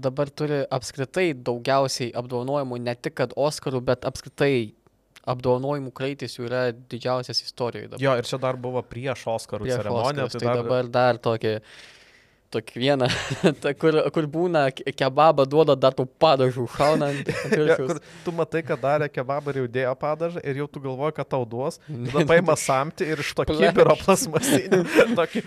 [0.01, 4.73] dabar turi apskritai daugiausiai apdovanojimų, ne tik kad Oscarų, bet apskritai
[5.27, 8.03] apdovanojimų kraitis jų yra didžiausias istorijoje dabar.
[8.05, 10.27] Jo, ir čia dar buvo prieš Oscarų prieš ceremoniją.
[10.29, 11.55] Oscarus, Tai dar, dabar dar tokį,
[12.55, 13.09] tokį vieną,
[13.65, 17.27] ta, kur, kur būna ke- kebabą duoda dar tų padažų šaunant.
[17.35, 21.19] ant Ja, tu matai, kad darė kebabą ir jau dėjo padažą ir jau tu galvoji,
[21.19, 21.81] kad tau duos.
[22.07, 24.85] Tada paima samti ir iš to kibiro plasmasinį.
[25.19, 25.43] Tokį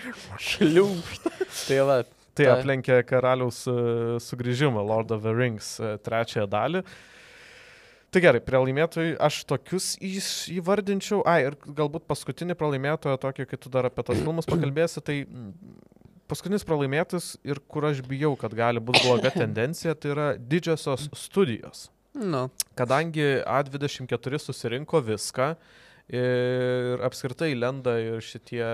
[0.52, 1.30] Šliūkšt.
[1.70, 2.02] Tai va,
[2.40, 3.74] Tai Ta- aplenkė karaliaus e,
[4.24, 6.84] sugrįžimą, Lord of the Rings e, trečiąją dalį.
[8.10, 11.20] Tai gerai, prie laimėtojų aš tokius įvardinčiau.
[11.30, 15.52] Ai, ir galbūt paskutinį pralaimėtoją, tokį, kai tu dar apie tos filmus pakalbėsi, tai mm,
[16.32, 21.90] paskutinis pralaimėtojas ir kur aš bijau, kad gali būti bloga tendencija, tai yra didžiosios studijos.
[22.18, 22.48] nu,
[22.80, 25.52] Kadangi A24 susirinko viską
[26.10, 28.66] ir apskritai lenda ir šitie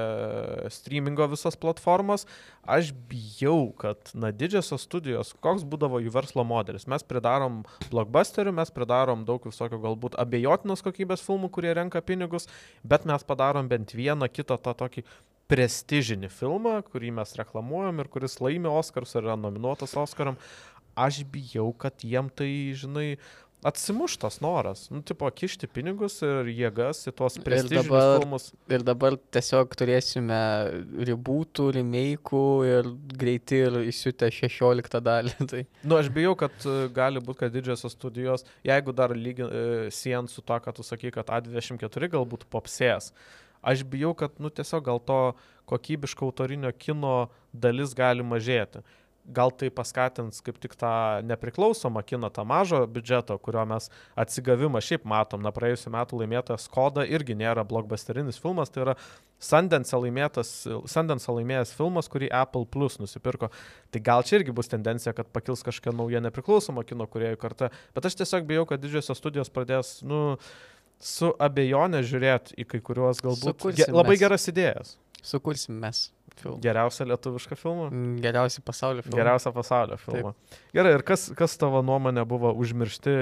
[0.71, 2.23] streamingo visas platformos,
[2.63, 6.87] aš bijau, kad, na, didžiosios studijos, koks būdavo jų verslo modelis.
[6.91, 12.47] Mes pridarom blockbusterių, mes pridarom daug visokių galbūt abejotinos kokybės filmų, kurie renka pinigus,
[12.83, 15.03] bet mes padarom bent vieną kitą tą tokį
[15.51, 20.39] prestižinį filmą, kurį mes reklamuojam ir kuris laimi Oscarus ar yra nominuotas Oscaram.
[20.95, 24.83] Aš bijau, kad jiem tai, žinai, atsimuš tas noras.
[24.93, 28.45] Nu, tipo, kišti pinigus ir jėgas į tuos Ir prestižinius dabar- filmus.
[28.69, 30.37] ir dabar tiesiog turėsime
[31.09, 35.33] ribūtų, remake'ų ir greiti ir įsiutę 16 dalį.
[35.51, 39.89] Tai Nu, aš bijau, kad e, gali būti, kad didžiosios studijos, jeigu dar lygi, e,
[39.93, 43.11] siejant su to, kad tu sakai, kad A24 galbūt popsės,
[43.65, 45.19] aš bijau, kad, nu, tiesiog gal to
[45.65, 48.83] kokybiško autorinio kino dalis gali mažėti.
[49.25, 53.87] Gal tai paskatins kaip tik tą nepriklausomą kiną, tą mažo biudžeto, kurio mes
[54.21, 55.41] atsigavimą šiaip matom.
[55.41, 58.95] Na, praėjusiu metu laimėtojas Skoda irgi nėra blockbusterinis filmas, tai yra
[59.41, 59.97] Sundance
[60.91, 63.49] Sundance laimėjęs filmas, kurį Apple Plus nusipirko.
[63.89, 67.71] Tai gal čia irgi bus tendencija, kad pakils kažkokia nauja nepriklausoma kino kuriejų karta.
[67.97, 70.37] Bet aš tiesiog bijau, kad didžiosios studijos pradės, nu,
[71.01, 74.95] su abejonė žiūrėti į kai kuriuos galbūt ge, labai geras idėjas.
[75.25, 76.09] sukursim mes
[76.41, 76.57] filmą.
[76.63, 77.87] Geriausią lietuvišką filmą.
[77.91, 79.19] Mm, Geriausi pasaulio filmai.
[79.21, 80.33] Geriausią pasaulio filmą.
[80.75, 83.13] Gerai, ir kas, kas tavo nuomonė buvo užmiršti,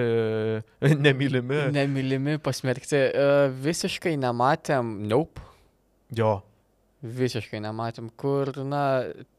[1.05, 1.59] nemylimi?
[1.75, 2.99] Nemylimi, pasmerkti.
[3.11, 5.41] Uh, visiškai nematėm, nope.
[6.13, 6.39] Jo.
[7.03, 8.83] Visiškai nematėm, kur, na,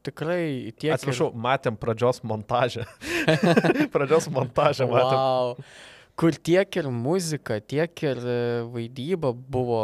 [0.05, 0.91] tikrai tiek.
[0.91, 2.83] ir- Atsiprašau, matėm pradžios montažę.
[3.95, 5.17] pradžios montažę matėm.
[5.17, 5.55] Wow.
[6.15, 8.35] Kur tiek ir muzika, tiek ir e,
[8.71, 9.79] vaidyba buvo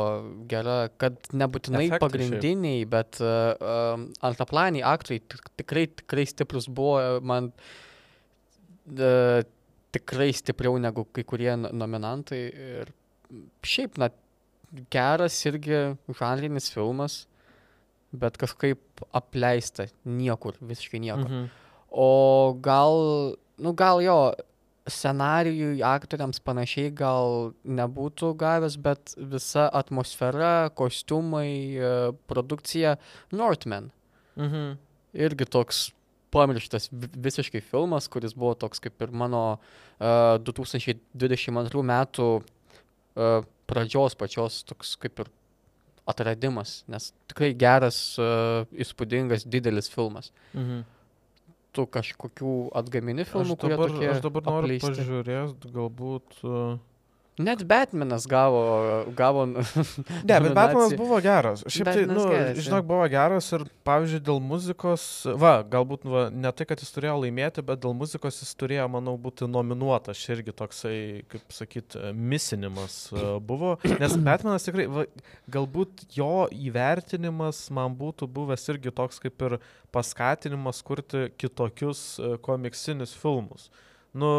[0.47, 7.19] gera, kad nebūtinai Efektai pagrindiniai, bet uh, um, antraplaniai aktoriai tik- tikrai, tikrai stiprus buvo,
[7.19, 7.49] man
[8.95, 9.41] uh,
[9.91, 12.39] tikrai stipriau negu kai kurie no- nominantai.
[12.47, 12.93] Ir
[13.67, 14.07] šiaip, na,
[14.93, 15.81] geras irgi
[16.15, 17.25] žanrinis filmas,
[18.15, 21.27] bet kažkaip apleista niekur, visiškai niekur.
[21.27, 21.49] Mhm.
[21.91, 22.09] O
[22.63, 24.17] gal, nu gal jo,
[24.89, 31.91] scenarijui, aktoriams panašiai gal nebūtų gavęs, bet visa atmosfera, kostiumai, e,
[32.27, 32.95] produkcija
[33.31, 33.91] Northman.
[34.37, 34.77] Mhm.
[35.13, 35.91] Irgi toks
[36.31, 39.59] pamirštas vi- visiškai filmas, kuris buvo toks kaip ir mano
[39.99, 45.31] uh, 2022 metų uh, pradžios pačios toks kaip ir
[46.07, 50.31] atradimas, nes tikrai geras, uh, įspūdingas, didelis filmas.
[50.55, 50.85] Mhm.
[51.71, 54.89] Tu kažkokių atgamini filmų, Aš kurie dabar, tokie aš dabar noriu apleisti?
[54.91, 56.41] pažiūrėti, galbūt.
[56.43, 56.73] Uh...
[57.41, 58.61] Net Batmanas gavo,
[59.17, 59.45] gavo
[60.27, 61.63] Ne, bet Batmanas buvo geras.
[61.67, 65.05] Šiaip tai, nu, geras, žinok, buvo geras ir, pavyzdžiui, dėl muzikos,
[65.41, 69.15] va, galbūt va, ne tai, kad jis turėjo laimėti, bet dėl muzikos jis turėjo, manau,
[69.21, 70.21] būti nominuotas.
[70.21, 70.95] Čia irgi toksai,
[71.31, 73.75] kaip sakyt, misinimas e, buvo.
[74.01, 75.05] Nes Batmanas tikrai, va,
[75.51, 79.57] galbūt jo įvertinimas man būtų buvęs irgi toks kaip ir
[79.95, 83.69] paskatinimas kurti kitokius e, komiksinius filmus.
[84.13, 84.29] Nu,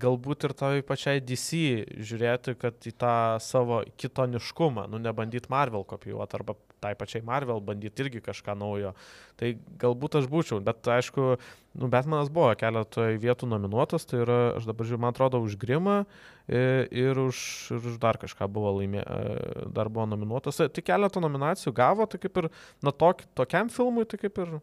[0.00, 1.58] galbūt ir tai pačiai DC
[2.00, 3.14] žiūrėti, kad į tą
[3.44, 8.94] savo kitoniškumą, nu nebandyti Marvel kopijuoti arba tai pačiai Marvel bandyti irgi kažką naujo.
[9.38, 11.26] Tai galbūt aš būčiau, bet aišku,
[11.78, 16.00] nu, Batmanas buvo keletoje vietų nominuotas, tai yra, aš dabar žiūriu, man atrodo, už Grimą
[16.48, 17.38] i- ir už,
[17.76, 20.56] ir už dar kažką buvo laimė, e, dar buvo nominuotas.
[20.58, 22.50] Tai keletą nominacijų gavo, tai kaip ir,
[22.82, 24.60] na, tok, tokiam filmui, tai kaip ir,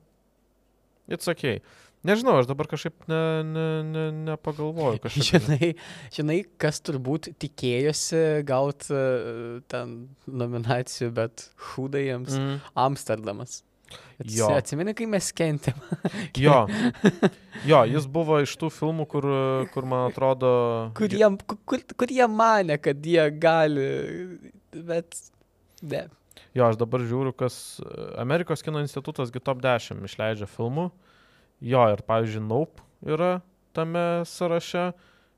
[1.07, 1.61] it's ok.
[2.07, 5.01] Nežinau, aš dabar kažkaip ne, ne, ne, nepagalvoju.
[5.03, 5.71] Kažkaip, Žinai,
[6.15, 12.61] žinai, kas turbūt tikėjosi gauti uh, ten nominacijų, bet hūdai jiems mm.
[12.85, 13.63] Amsterdamas.
[14.19, 14.45] Atsi-.
[14.53, 15.79] Atsimeni, kai mes kentėm.
[16.43, 16.61] Jo.
[17.67, 19.27] jo, jis buvo iš tų filmų, kur,
[19.73, 20.51] kur man atrodo...
[20.95, 23.89] Kur jie, kur, kur jie mane, kad jie gali,
[24.71, 25.19] bet
[25.81, 26.05] ne.
[26.55, 27.79] Jo, aš dabar žiūriu, kas
[28.19, 30.89] Amerikos kino institutas gi top 10 išleidžia filmų.
[31.61, 33.39] Jo, ir pavyzdžiui, Naup yra
[33.75, 34.91] tame sąraše.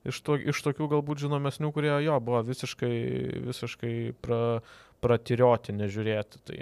[0.10, 2.94] Iš, to, iš tokių galbūt žinomesnių, kurie jo buvo visiškai,
[3.46, 3.92] visiškai
[4.26, 4.40] pra,
[5.02, 6.40] pratirioti, nežiūrėti.
[6.48, 6.62] Tai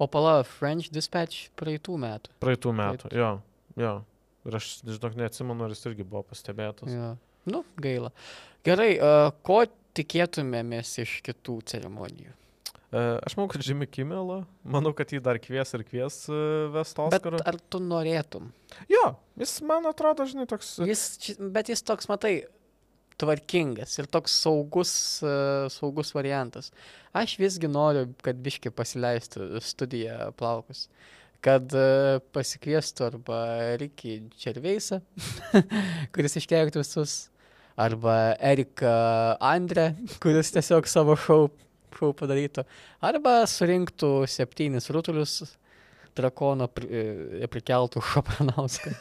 [0.00, 2.30] O pala, French Dispatch praeitų metų.
[2.40, 3.16] praeitų metų, Praeitų.
[3.20, 3.30] jo,
[3.80, 3.94] jo.
[4.48, 6.92] Ir aš, žinok, neatsimenu, ar jis irgi buvo pastebėtas.
[6.92, 7.10] Ja.
[7.48, 8.12] Nu, gaila.
[8.64, 9.64] Gerai, uh, ko
[9.96, 12.32] tikėtumėmės iš kitų ceremonijų?
[12.92, 16.40] E, Aš manau, kad Jimmy Kimmelą, manau, kad jį dar kvies ir kvies e,
[16.74, 18.50] vest Bet ar tu norėtum?
[18.90, 20.76] Jo, jis man atrodo, žinai, toks...
[20.86, 22.36] Jis, či- bet jis toks, matai,
[23.20, 24.90] tvarkingas ir toks saugus,
[25.72, 26.70] saugus variantas.
[27.16, 30.86] Aš visgi noriu, kad biški pasileistų studiją plaukus.
[31.44, 31.72] Kad
[32.36, 33.38] pasikviestų arba
[33.80, 34.98] Rikį Červeisą,
[36.14, 37.16] kuris iškeiktų visus,
[37.80, 38.92] arba Eriką
[39.44, 39.90] Andrę,
[40.22, 41.46] kuris tiesiog savo šou,
[41.96, 42.66] šou padarytų,
[43.04, 45.40] arba surinktų septynis rutulius
[46.16, 48.92] drakono pri, e, prikeltų Šapranauską.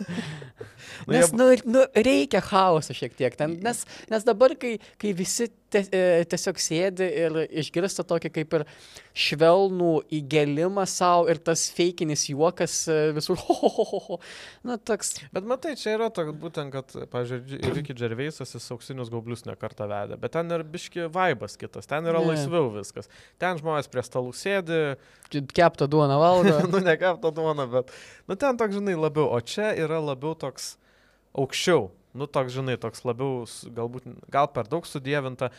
[1.05, 3.35] Nu, Nes, nu, nu, reikia chaoso šiek tiek.
[3.39, 5.47] Ten, nes, nes dabar, kai, kai visi
[5.84, 8.63] tiesiog sėdi ir išgirsta tokį kaip ir
[9.15, 14.19] švelnų įgelimą savo ir tas feikinis juokas e, visur, ho, ho, ho, ho, ho.
[14.67, 15.15] Na, toks.
[15.36, 20.19] Bet matai, čia yra toks būtent, kad, pažiūrėjau, Ricky Gervaisas jis auksinius gaublius nekartą vedė,
[20.21, 22.34] bet ten ir biški vaibas kitas, ten yra Ne.
[22.34, 23.09] laisviau viskas.
[23.41, 24.82] Ten žmonės prie stalų sėdi,
[25.55, 26.57] Kepta duona valgo.
[26.73, 27.91] nu nekapta duona, bet,
[28.30, 30.76] nu ten toks, žinai, labiau, o čia yra labiau toks
[31.36, 33.43] aukščiau, nu toks, žinai, toks labiau,
[33.78, 35.51] galbūt, gal per daug sudėvinta.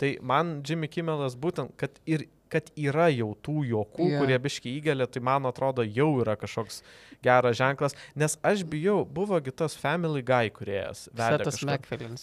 [0.00, 4.10] Tai man Jimmy Kimmelas būtent, kad ir kad yra jau tų juokų, Jo.
[4.10, 4.22] yeah.
[4.22, 6.80] kurie biški įgelia, tai man atrodo jau yra kažkoks
[7.24, 11.06] geras ženklas, nes aš bijau, buvogi tas Family Guy kuriejas.
[11.14, 11.60] Setas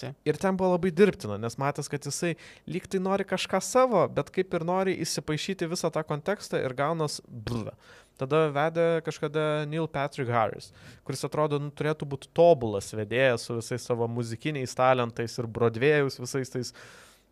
[0.03, 0.11] ja.
[0.27, 2.33] Ir ten buvo labai dirbtina, nes matęs, kad jisai
[2.67, 7.21] lyg tai nori kažką savo, bet kaip ir nori įsipaišyti visą tą kontekstą ir gaunas
[7.27, 7.77] blva.
[8.17, 10.71] Tada vedė kažkada Neil Patrick Harris,
[11.05, 16.53] kuris atrodo nu, turėtų būti tobulas vedėjas su visais savo muzikiniais talentais ir brodvėjus visais
[16.53, 16.73] tais.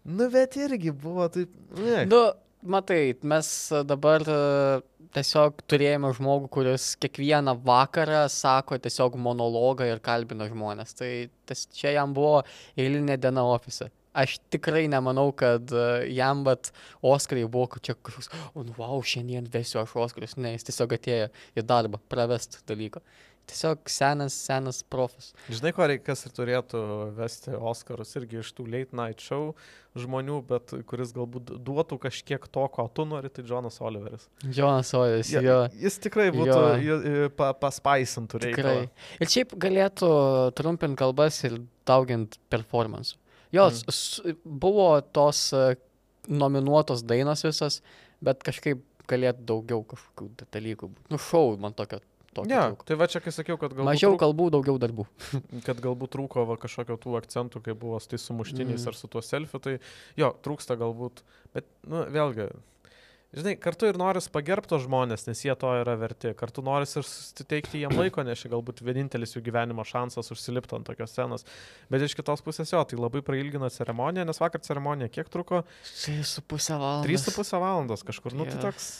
[0.06, 1.50] Nu, bet irgi buvo taip.
[1.80, 2.04] Ne.
[2.06, 2.22] Nu,
[2.62, 3.50] matai, mes
[3.90, 4.38] dabar e,
[5.18, 10.94] tiesiog turėjome žmogų, kuris kiekvieną vakarą sako tiesiog monologą ir kalbina žmonės.
[11.00, 11.12] Tai
[11.50, 12.44] tas, čia jam buvo
[12.78, 13.90] eilinė diena ofise.
[14.16, 15.86] Aš tikrai nemanau, kad e,
[16.16, 16.72] jam, bet
[17.04, 20.38] Oskarai buvo kad čia kažkoks, o, nu, wow, šiandien vesiu aš Oskarus.
[20.40, 23.04] Ne, jis tiesiog atėjo į darbą, pravest dalyko.
[23.46, 25.28] Tiesiog senas, senas profas.
[25.54, 26.80] Žinai, ko reikia, kas ir turėtų
[27.14, 29.52] vesti Oscarus irgi iš tų late night show
[30.02, 34.26] žmonių, bet kuris galbūt duotų kažkiek to, ko tu nori, tai Jonas Oliveris.
[34.50, 35.60] Jonas Ojas, Ja, jo.
[35.78, 36.58] Jis tikrai būtų
[36.88, 36.98] Jo.
[37.38, 38.74] pa, paspaisintų reikalą.
[38.88, 39.20] Tikrai.
[39.22, 40.10] Ir šiaip galėtų
[40.58, 43.22] trumpinti kalbas ir dauginti performansų.
[43.56, 44.34] Jos Mm.
[44.34, 44.58] mm.
[44.66, 45.76] buvo tos e,
[46.28, 47.82] nominuotos dainos visas,
[48.22, 51.10] bet kažkaip galėtų daugiau kažkokių da- dalykų būti.
[51.14, 52.00] Nu, šau man tokio.
[52.36, 52.86] tokio Ne, trūko.
[52.90, 55.06] tai va čia, kai sakiau, kad galbūt, Mažiau trūk, kalbų, daugiau darbų.
[55.68, 58.88] kad galbūt trūko va, kažkokio tų akcentų, kai buvo su tais sumuštiniais mm.
[58.92, 59.78] ar su tuo selfiu, tai
[60.20, 61.22] jo, trūksta galbūt,
[61.54, 62.50] bet, nu, vėlgi,
[63.36, 67.82] žinai, kartu ir noris pagerbto žmonės, nes jie to yra verti, kartu noris ir suteikti
[67.84, 71.46] jiem laiko, nes čia galbūt vienintelis jų gyvenimo šansas užsilipti ant tokios scenos,
[71.92, 75.64] bet iš kitos pusės jo, tai labai prailgina ceremoniją, nes vakar ceremonija kiek truko?
[76.06, 77.28] 3,5 valandos.
[77.28, 78.70] 3,5 valandos kažkur, nu tai Jo.
[78.70, 78.94] toks.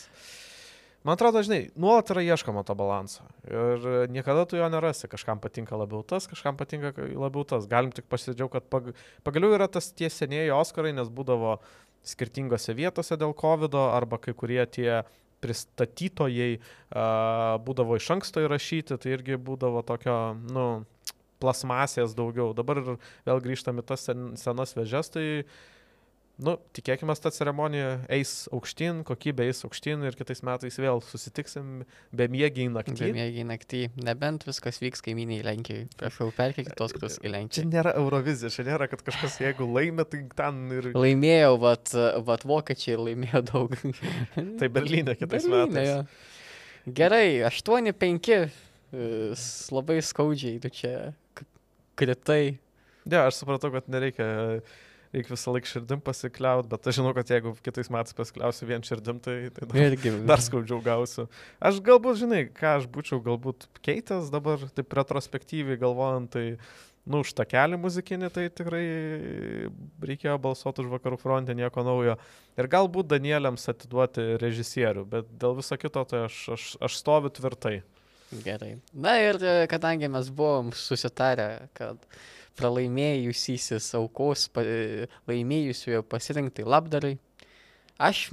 [1.06, 3.22] Man atrodo, žinai, nuolat yra ieškoma to balanso.
[3.46, 5.06] Ir niekada tu jo nerasi.
[5.06, 7.68] Kažkam patinka labiau tas, kažkam patinka ka- labiau tas.
[7.70, 8.88] Galim tik pasidžiaugti, kad pag...
[9.22, 11.60] pagaliau yra tas tie senieji Oskarai, nes būdavo
[12.06, 15.04] skirtingose vietose dėl COVID, arba kai kurie tie
[15.44, 20.18] pristatytojai a, būdavo iš anksto įrašyti, tai irgi būdavo tokio,
[20.50, 20.68] nu,
[21.44, 22.54] plasmasės daugiau.
[22.58, 25.26] Dabar vėl grįžtam į tas sen, senas vežes, tai
[26.36, 32.26] Nu, tikėkime, ta ceremonija eis aukštyn, kokybė eis aukštyn ir kitais metais vėl susitiksim be
[32.34, 32.96] mėgiai naktį.
[33.06, 33.80] Bemėgiai naktį.
[34.04, 35.86] Nebent viskas vyks kaiminiai Lenkijai.
[35.96, 37.66] Prašau, perkelkite tos kitus į Čia Lenkiją.
[37.72, 40.90] nėra Eurovizija, čia nėra, kad kažkas jeigu laimė, tai ten ir...
[40.92, 41.96] Laimėjau, vat,
[42.28, 43.78] vat vokiečiai laimėjo daug.
[44.60, 45.88] Tai Berlyne kitais Berlyne, metais.
[45.94, 46.92] jo.
[47.00, 48.34] Gerai, 8-5.
[48.36, 48.46] e,
[49.40, 51.14] s- Labai skaudžiai tu čia
[51.96, 52.58] kritai.
[53.08, 54.60] Ne, aš supratau, kad nereikia
[55.16, 59.22] reikia visą laiką širdim pasikliauti, bet aš žinau, kad jeigu kitais metais pasikliausiu vien širdim,
[59.24, 60.14] tai, tai dar, Irgi.
[60.30, 61.30] dar skaudžiau gausiu.
[61.64, 66.46] Aš galbūt, žinai, ką aš būčiau galbūt keitęs dabar, taip retrospektyviai galvojant, tai,
[67.06, 68.86] nu, už tą kelią muzikinį, tai tikrai
[70.12, 72.18] reikėjo balsuoti už vakarų frontę, nieko naujo.
[72.60, 77.80] Ir galbūt Danieliams atiduoti režisierių, bet dėl viso kito, tai aš, aš, aš stoviu tvirtai.
[78.44, 78.76] Gerai.
[78.92, 82.02] Na ir e, kadangi mes buvom susitarę, kad
[82.60, 84.64] pralaimėjusysis aukos pa,
[85.30, 87.16] laimėjusiojo pasirinkti labdarai,
[87.98, 88.28] aš,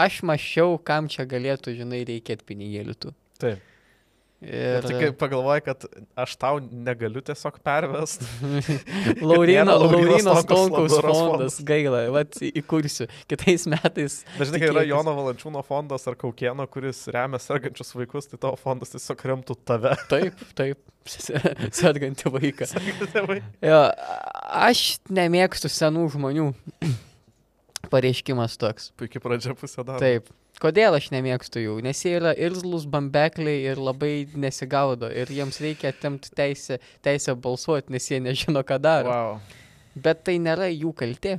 [0.00, 3.14] aš mačiau, kam čia galėtų, žinai, reikėti pinigėlių tų.
[3.40, 3.69] Taip.
[4.40, 5.82] Ir tik pagalvoju, kad
[6.16, 8.22] aš tau negaliu tiesiog pervest.
[9.28, 13.04] Laurino, Laurino Stonkaus fondas, gaila, vat įkursiu.
[13.28, 14.22] Kitais metais.
[14.38, 14.86] Dažnai, kai yra.
[14.88, 19.92] Jono Valančiūno fondas ar Kaukieno, kuris remia sergančius vaikus, tai tavo fondas tiesiog remtų tave.
[20.12, 20.80] Taip, taip,
[21.82, 22.72] sergantį vaiką.
[23.12, 23.42] Tėvai.
[23.68, 23.84] Jo,
[24.64, 26.50] aš nemėgstu senų žmonių.
[27.92, 28.88] Pareiškimas toks.
[28.96, 30.00] Puikiai pradžia pusė dar.
[30.00, 30.32] Taip.
[30.60, 31.74] Kodėl aš nemėgstu jų?
[31.84, 35.08] Nes jie yra irzlus bambekliai ir labai nesigaudo.
[35.08, 39.14] Ir jiems reikia atimti teisę, teisę balsuoti, nes jie nežino, ką daro.
[39.14, 39.38] Wow.
[39.96, 41.38] Bet tai nėra jų kaltė.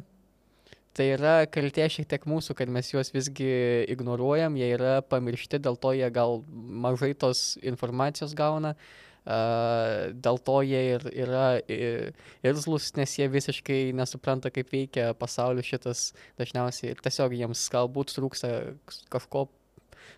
[0.98, 3.52] Tai yra kaltė šiek tiek mūsų, kad mes juos visgi
[3.94, 10.58] ignoruojam, jie yra pamiršti, dėl to jie gal mažai tos informacijos gauna, a, dėl to
[10.66, 11.46] jie ir yra
[12.42, 16.08] irzlus, nes jie visiškai nesupranta, kaip veikia pasaulis šitas
[16.42, 18.52] dažniausiai ir tiesiog jiems galbūt trūksta
[19.14, 19.48] kažko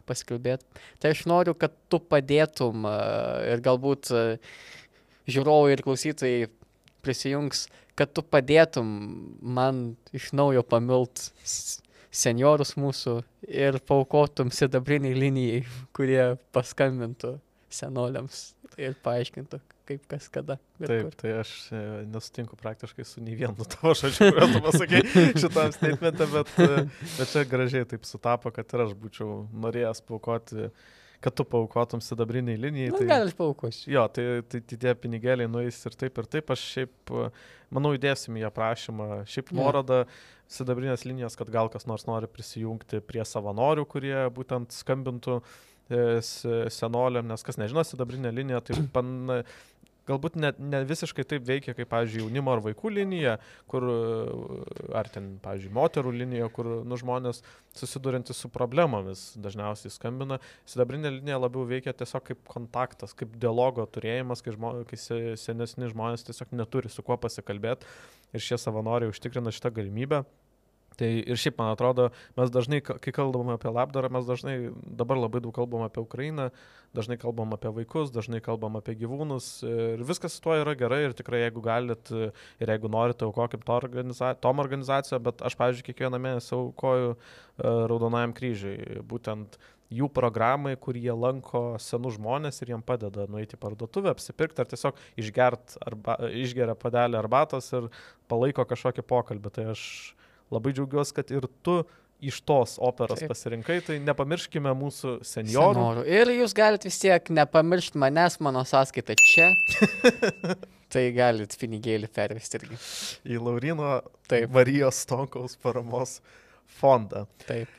[0.08, 0.66] pasikalbėti.
[1.04, 4.14] Tai aš noriu, kad tu padėtum ir galbūt
[5.28, 6.50] žiūrovai ir klausytojai
[7.04, 7.68] prisijungs,
[8.00, 8.88] kad tu padėtum
[9.44, 11.28] man iš naujo pamilt
[12.14, 13.20] seniorus mūsų
[13.52, 17.40] ir paukotum sidabriniai linijai, kurie paskambintų
[17.74, 18.42] senoliams
[18.82, 19.60] ir paaiškintų,
[19.90, 20.58] kaip kas kada.
[20.80, 21.16] Taip, kur.
[21.20, 25.02] tai aš e, nesutinku praktiškai su nei vienu tavo žodžiu, kuriuo tu pasakai
[25.44, 26.84] šitam statemente, bet, e,
[27.18, 30.70] bet čia gražiai taip sutapo, kad ir aš būčiau norėjęs paukoti,
[31.24, 32.92] kad tu paukotum sidabriniai linijai.
[32.92, 33.10] Nu, tai...
[33.12, 33.92] gal aš paukosiu.
[33.94, 36.52] Jo, tai, tai, tai tie pinigėliai nueis ir taip ir taip.
[36.52, 37.14] Aš šiaip,
[37.72, 39.08] manau, įdėsim į aprašymą.
[39.32, 40.02] Šiaip nuorodą
[40.52, 47.28] sidabrinės linijos, kad gal kas nors nori prisijungti prie savanorių, kurie būtent skambintų s- senoliam,
[47.28, 49.44] nes kas nežino, sidabrinė linija, tai pan,
[50.08, 53.38] galbūt ne, ne visiškai taip veikia, kaip, pavyzdžiui, jaunimo ar vaikų linija,
[53.72, 53.86] kur,
[54.96, 57.40] ar ten, pavyzdžiui, moterų linija, kur nu, žmonės
[57.78, 60.40] susidurintys su problemomis dažniausiai skambina.
[60.70, 65.92] Sidabrinė linija labiau veikia tiesiog kaip kontaktas, kaip dialogo turėjimas, kai, žmo, kai se- senesni
[65.94, 67.88] žmonės tiesiog neturi su kuo pasikalbėti
[68.34, 70.24] ir šie savanoriai užtikrina šitą galimybę.
[71.00, 75.18] Tai ir šiaip, man atrodo, mes dažnai, ka- kai kalbam apie labdarą, mes dažnai dabar
[75.18, 76.50] labai daug kalbam apie Ukrainą,
[76.94, 81.18] dažnai kalbam apie vaikus, dažnai kalbam apie gyvūnus ir viskas su tuo yra gerai ir
[81.18, 82.30] tikrai jeigu galit e,
[82.62, 87.86] ir jeigu norite, aukokim to organiza tom organizaciją, bet aš, pavyzdžiui, kiekvieną mėnesį aukoju uh,
[87.90, 89.58] Raudonajam kryžiui, būtent
[89.94, 94.70] jų programai, kur jie lanko senus žmonės ir jiem padeda nueiti į parduotuvę, apsipirkti ar
[94.72, 97.90] tiesiog išgert arba, išgeria padelį arbatos ir
[98.32, 99.54] palaiko kažkokį pokalbį.
[99.54, 99.84] Tai aš
[100.54, 101.82] labai džiaugiuosi, kad ir tu
[102.24, 103.32] iš tos operos Taip.
[103.34, 105.74] pasirinkai, tai nepamirškime mūsų seniorų.
[105.76, 106.06] Senorų.
[106.08, 109.50] Ir jūs galite vis tiek nepamiršti manęs, mano sąskaita čia.
[110.94, 112.80] tai galit pinigėlį pervesti irgi.
[113.28, 113.98] į Laurino
[114.32, 116.20] Taip, Marijos Stonkaus paramos
[116.80, 117.26] fondą.
[117.48, 117.72] taip.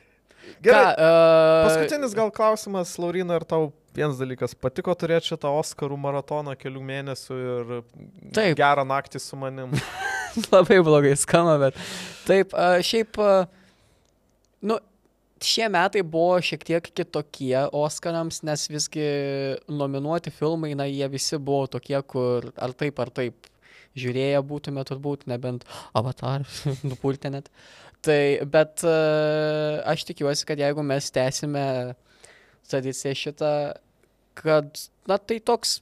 [0.61, 5.97] Gerai, Ką, uh, paskutinis gal klausimas, Laurina, ar tau vienas dalykas patiko turėti šitą Oscarų
[5.97, 7.71] maratoną kelių mėnesių ir
[8.35, 8.53] Taip.
[8.59, 9.73] gerą naktį su manim?
[10.53, 11.79] labai blogai skamba, bet
[12.27, 12.53] taip,
[12.85, 13.19] šiaip,
[14.65, 14.79] nu,
[15.45, 19.07] šie metai buvo šiek tiek kitokie Oscarams, nes visgi
[19.71, 23.51] nominuoti filmai, na, jie visi buvo tokie, kur ar taip, ar taip
[23.95, 25.65] žiūrėję būtume turbūt, nebent
[25.95, 26.45] avatar,
[26.89, 27.49] nupultė net.
[28.05, 28.19] Tai,
[28.51, 31.65] bet aš tikiuosi, kad jeigu mes tęsime
[32.69, 33.53] tradiciją šitą,
[34.37, 34.69] kad,
[35.09, 35.79] na, tai toks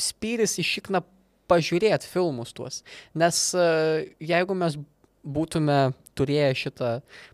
[0.00, 1.02] spyris išikna
[1.50, 2.82] pažiūrėti filmus tuos.
[3.14, 3.66] Nes e,
[4.20, 4.78] jeigu mes
[5.26, 6.90] būtume turėję šitą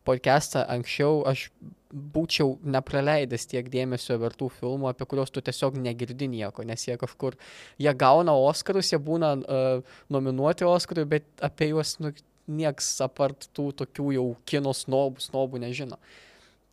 [0.07, 1.51] podcastą anksčiau, aš
[1.93, 7.37] būčiau nepraleidęs tiek dėmesio vertų filmų, apie kuriuos tu tiesiog negirdi nieko, nes jie kažkur,
[7.77, 12.15] jie gauna Oscarus, jie būna uh, nominuoti Oscarui, bet apie juos nu,
[12.49, 15.99] nieks apart tų tokių jau kino snobų, snobų nežino.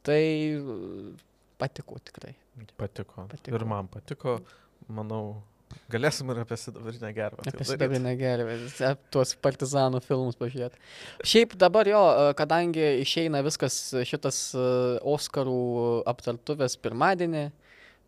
[0.08, 0.62] Tai e,
[1.62, 2.34] patiko tikrai.
[2.80, 3.28] Patiko.
[3.30, 3.54] Patiko.
[3.54, 4.40] Ir man patiko,
[4.88, 5.42] manau,
[5.92, 7.46] galėsim ir apie sidabrinę gerbą.
[7.50, 8.58] Apie sidabrinę gervę,
[9.14, 10.82] tuos partizanų filmus pažiūrėti.
[11.28, 13.78] Šiaip dabar jo, e, kadangi išeina viskas
[14.10, 14.66] šitas e,
[15.14, 15.62] Oscarų
[16.10, 17.46] aptartuvės pirmadienį,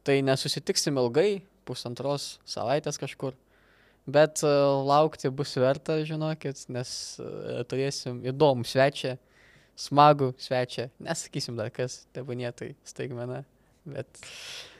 [0.07, 3.37] tai nesusitiksim ilgai, pusantros savaitės kažkur.
[4.11, 6.89] Bet laukti bus verta, žinokit, nes
[7.69, 9.13] turėsim įdomų svečią,
[9.77, 10.87] smagų svečią.
[11.05, 13.43] Nesakysim dar kas, tebūnė tai staigmena.
[13.85, 14.21] Bet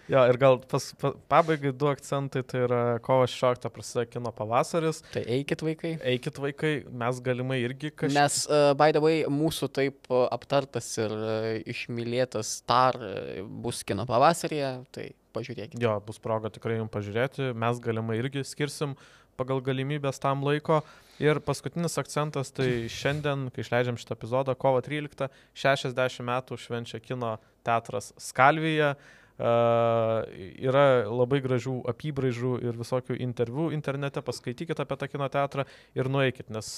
[0.10, 5.04] Jo, ir gal pas, pa, pabaigai du akcentai, tai yra kovo 16 prasideda kino pavasaris.
[5.14, 5.93] tai eikit vaikai.
[6.14, 6.74] Eikit vaikai,
[7.04, 8.18] mes galimai irgi kažkaip.
[8.18, 13.84] Nes, uh, by the way, mūsų taip uh, aptartas ir uh, išmylėtas Star uh, bus
[13.88, 15.82] kino pavasarėje, tai pažiūrėkite.
[15.82, 18.97] Jo, bus proga tikrai jums pažiūrėti, mes galimai irgi skirsim
[19.39, 20.82] pagal galimybės tam laiko.
[21.22, 27.36] Ir paskutinis akcentas, tai šiandien, kai išleidžiam šitą epizodą, kovo 13, 60 metų švenčia kino
[27.68, 28.95] teatras Skalvyje.
[29.41, 30.21] Uh,
[30.61, 35.65] yra labai gražių apibraižų ir visokių interviu internete, paskaitykite apie tą kino teatrą
[35.97, 36.69] ir nueikit, nes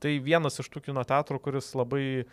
[0.00, 2.24] tai vienas iš tų kino teatrų, kuris labai,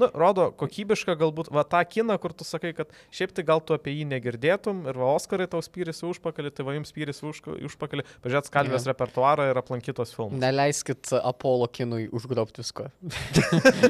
[0.00, 3.74] nu, rodo kokybišką galbūt, va tą kiną, kur tu sakai, kad šiaip tai gal tu
[3.76, 8.06] apie jį negirdėtum ir va Oskarai tau spyrėsi užpakalį, tai va jums spyrėsi už, užpakalį,
[8.24, 8.92] pažiūrėt skalvės Jo.
[8.92, 10.38] repertuarą ir aplankytos filmus.
[10.40, 12.88] Neleiskit Apollo kinui užgrobti visko.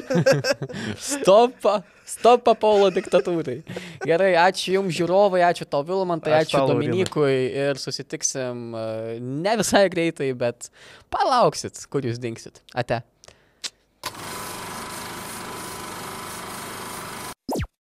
[1.13, 3.59] Stopą, stop Apollo diktatūrai.
[4.03, 6.73] Gerai, ačiū Jums žiūrovai, ačiū tau Vilmantai, Ačiū tau.
[6.73, 10.69] Dominikui ir susitiksim uh, ne visai greitai, bet
[11.13, 12.63] palauksit, kur Jūs dinksit.
[12.75, 13.03] Ate.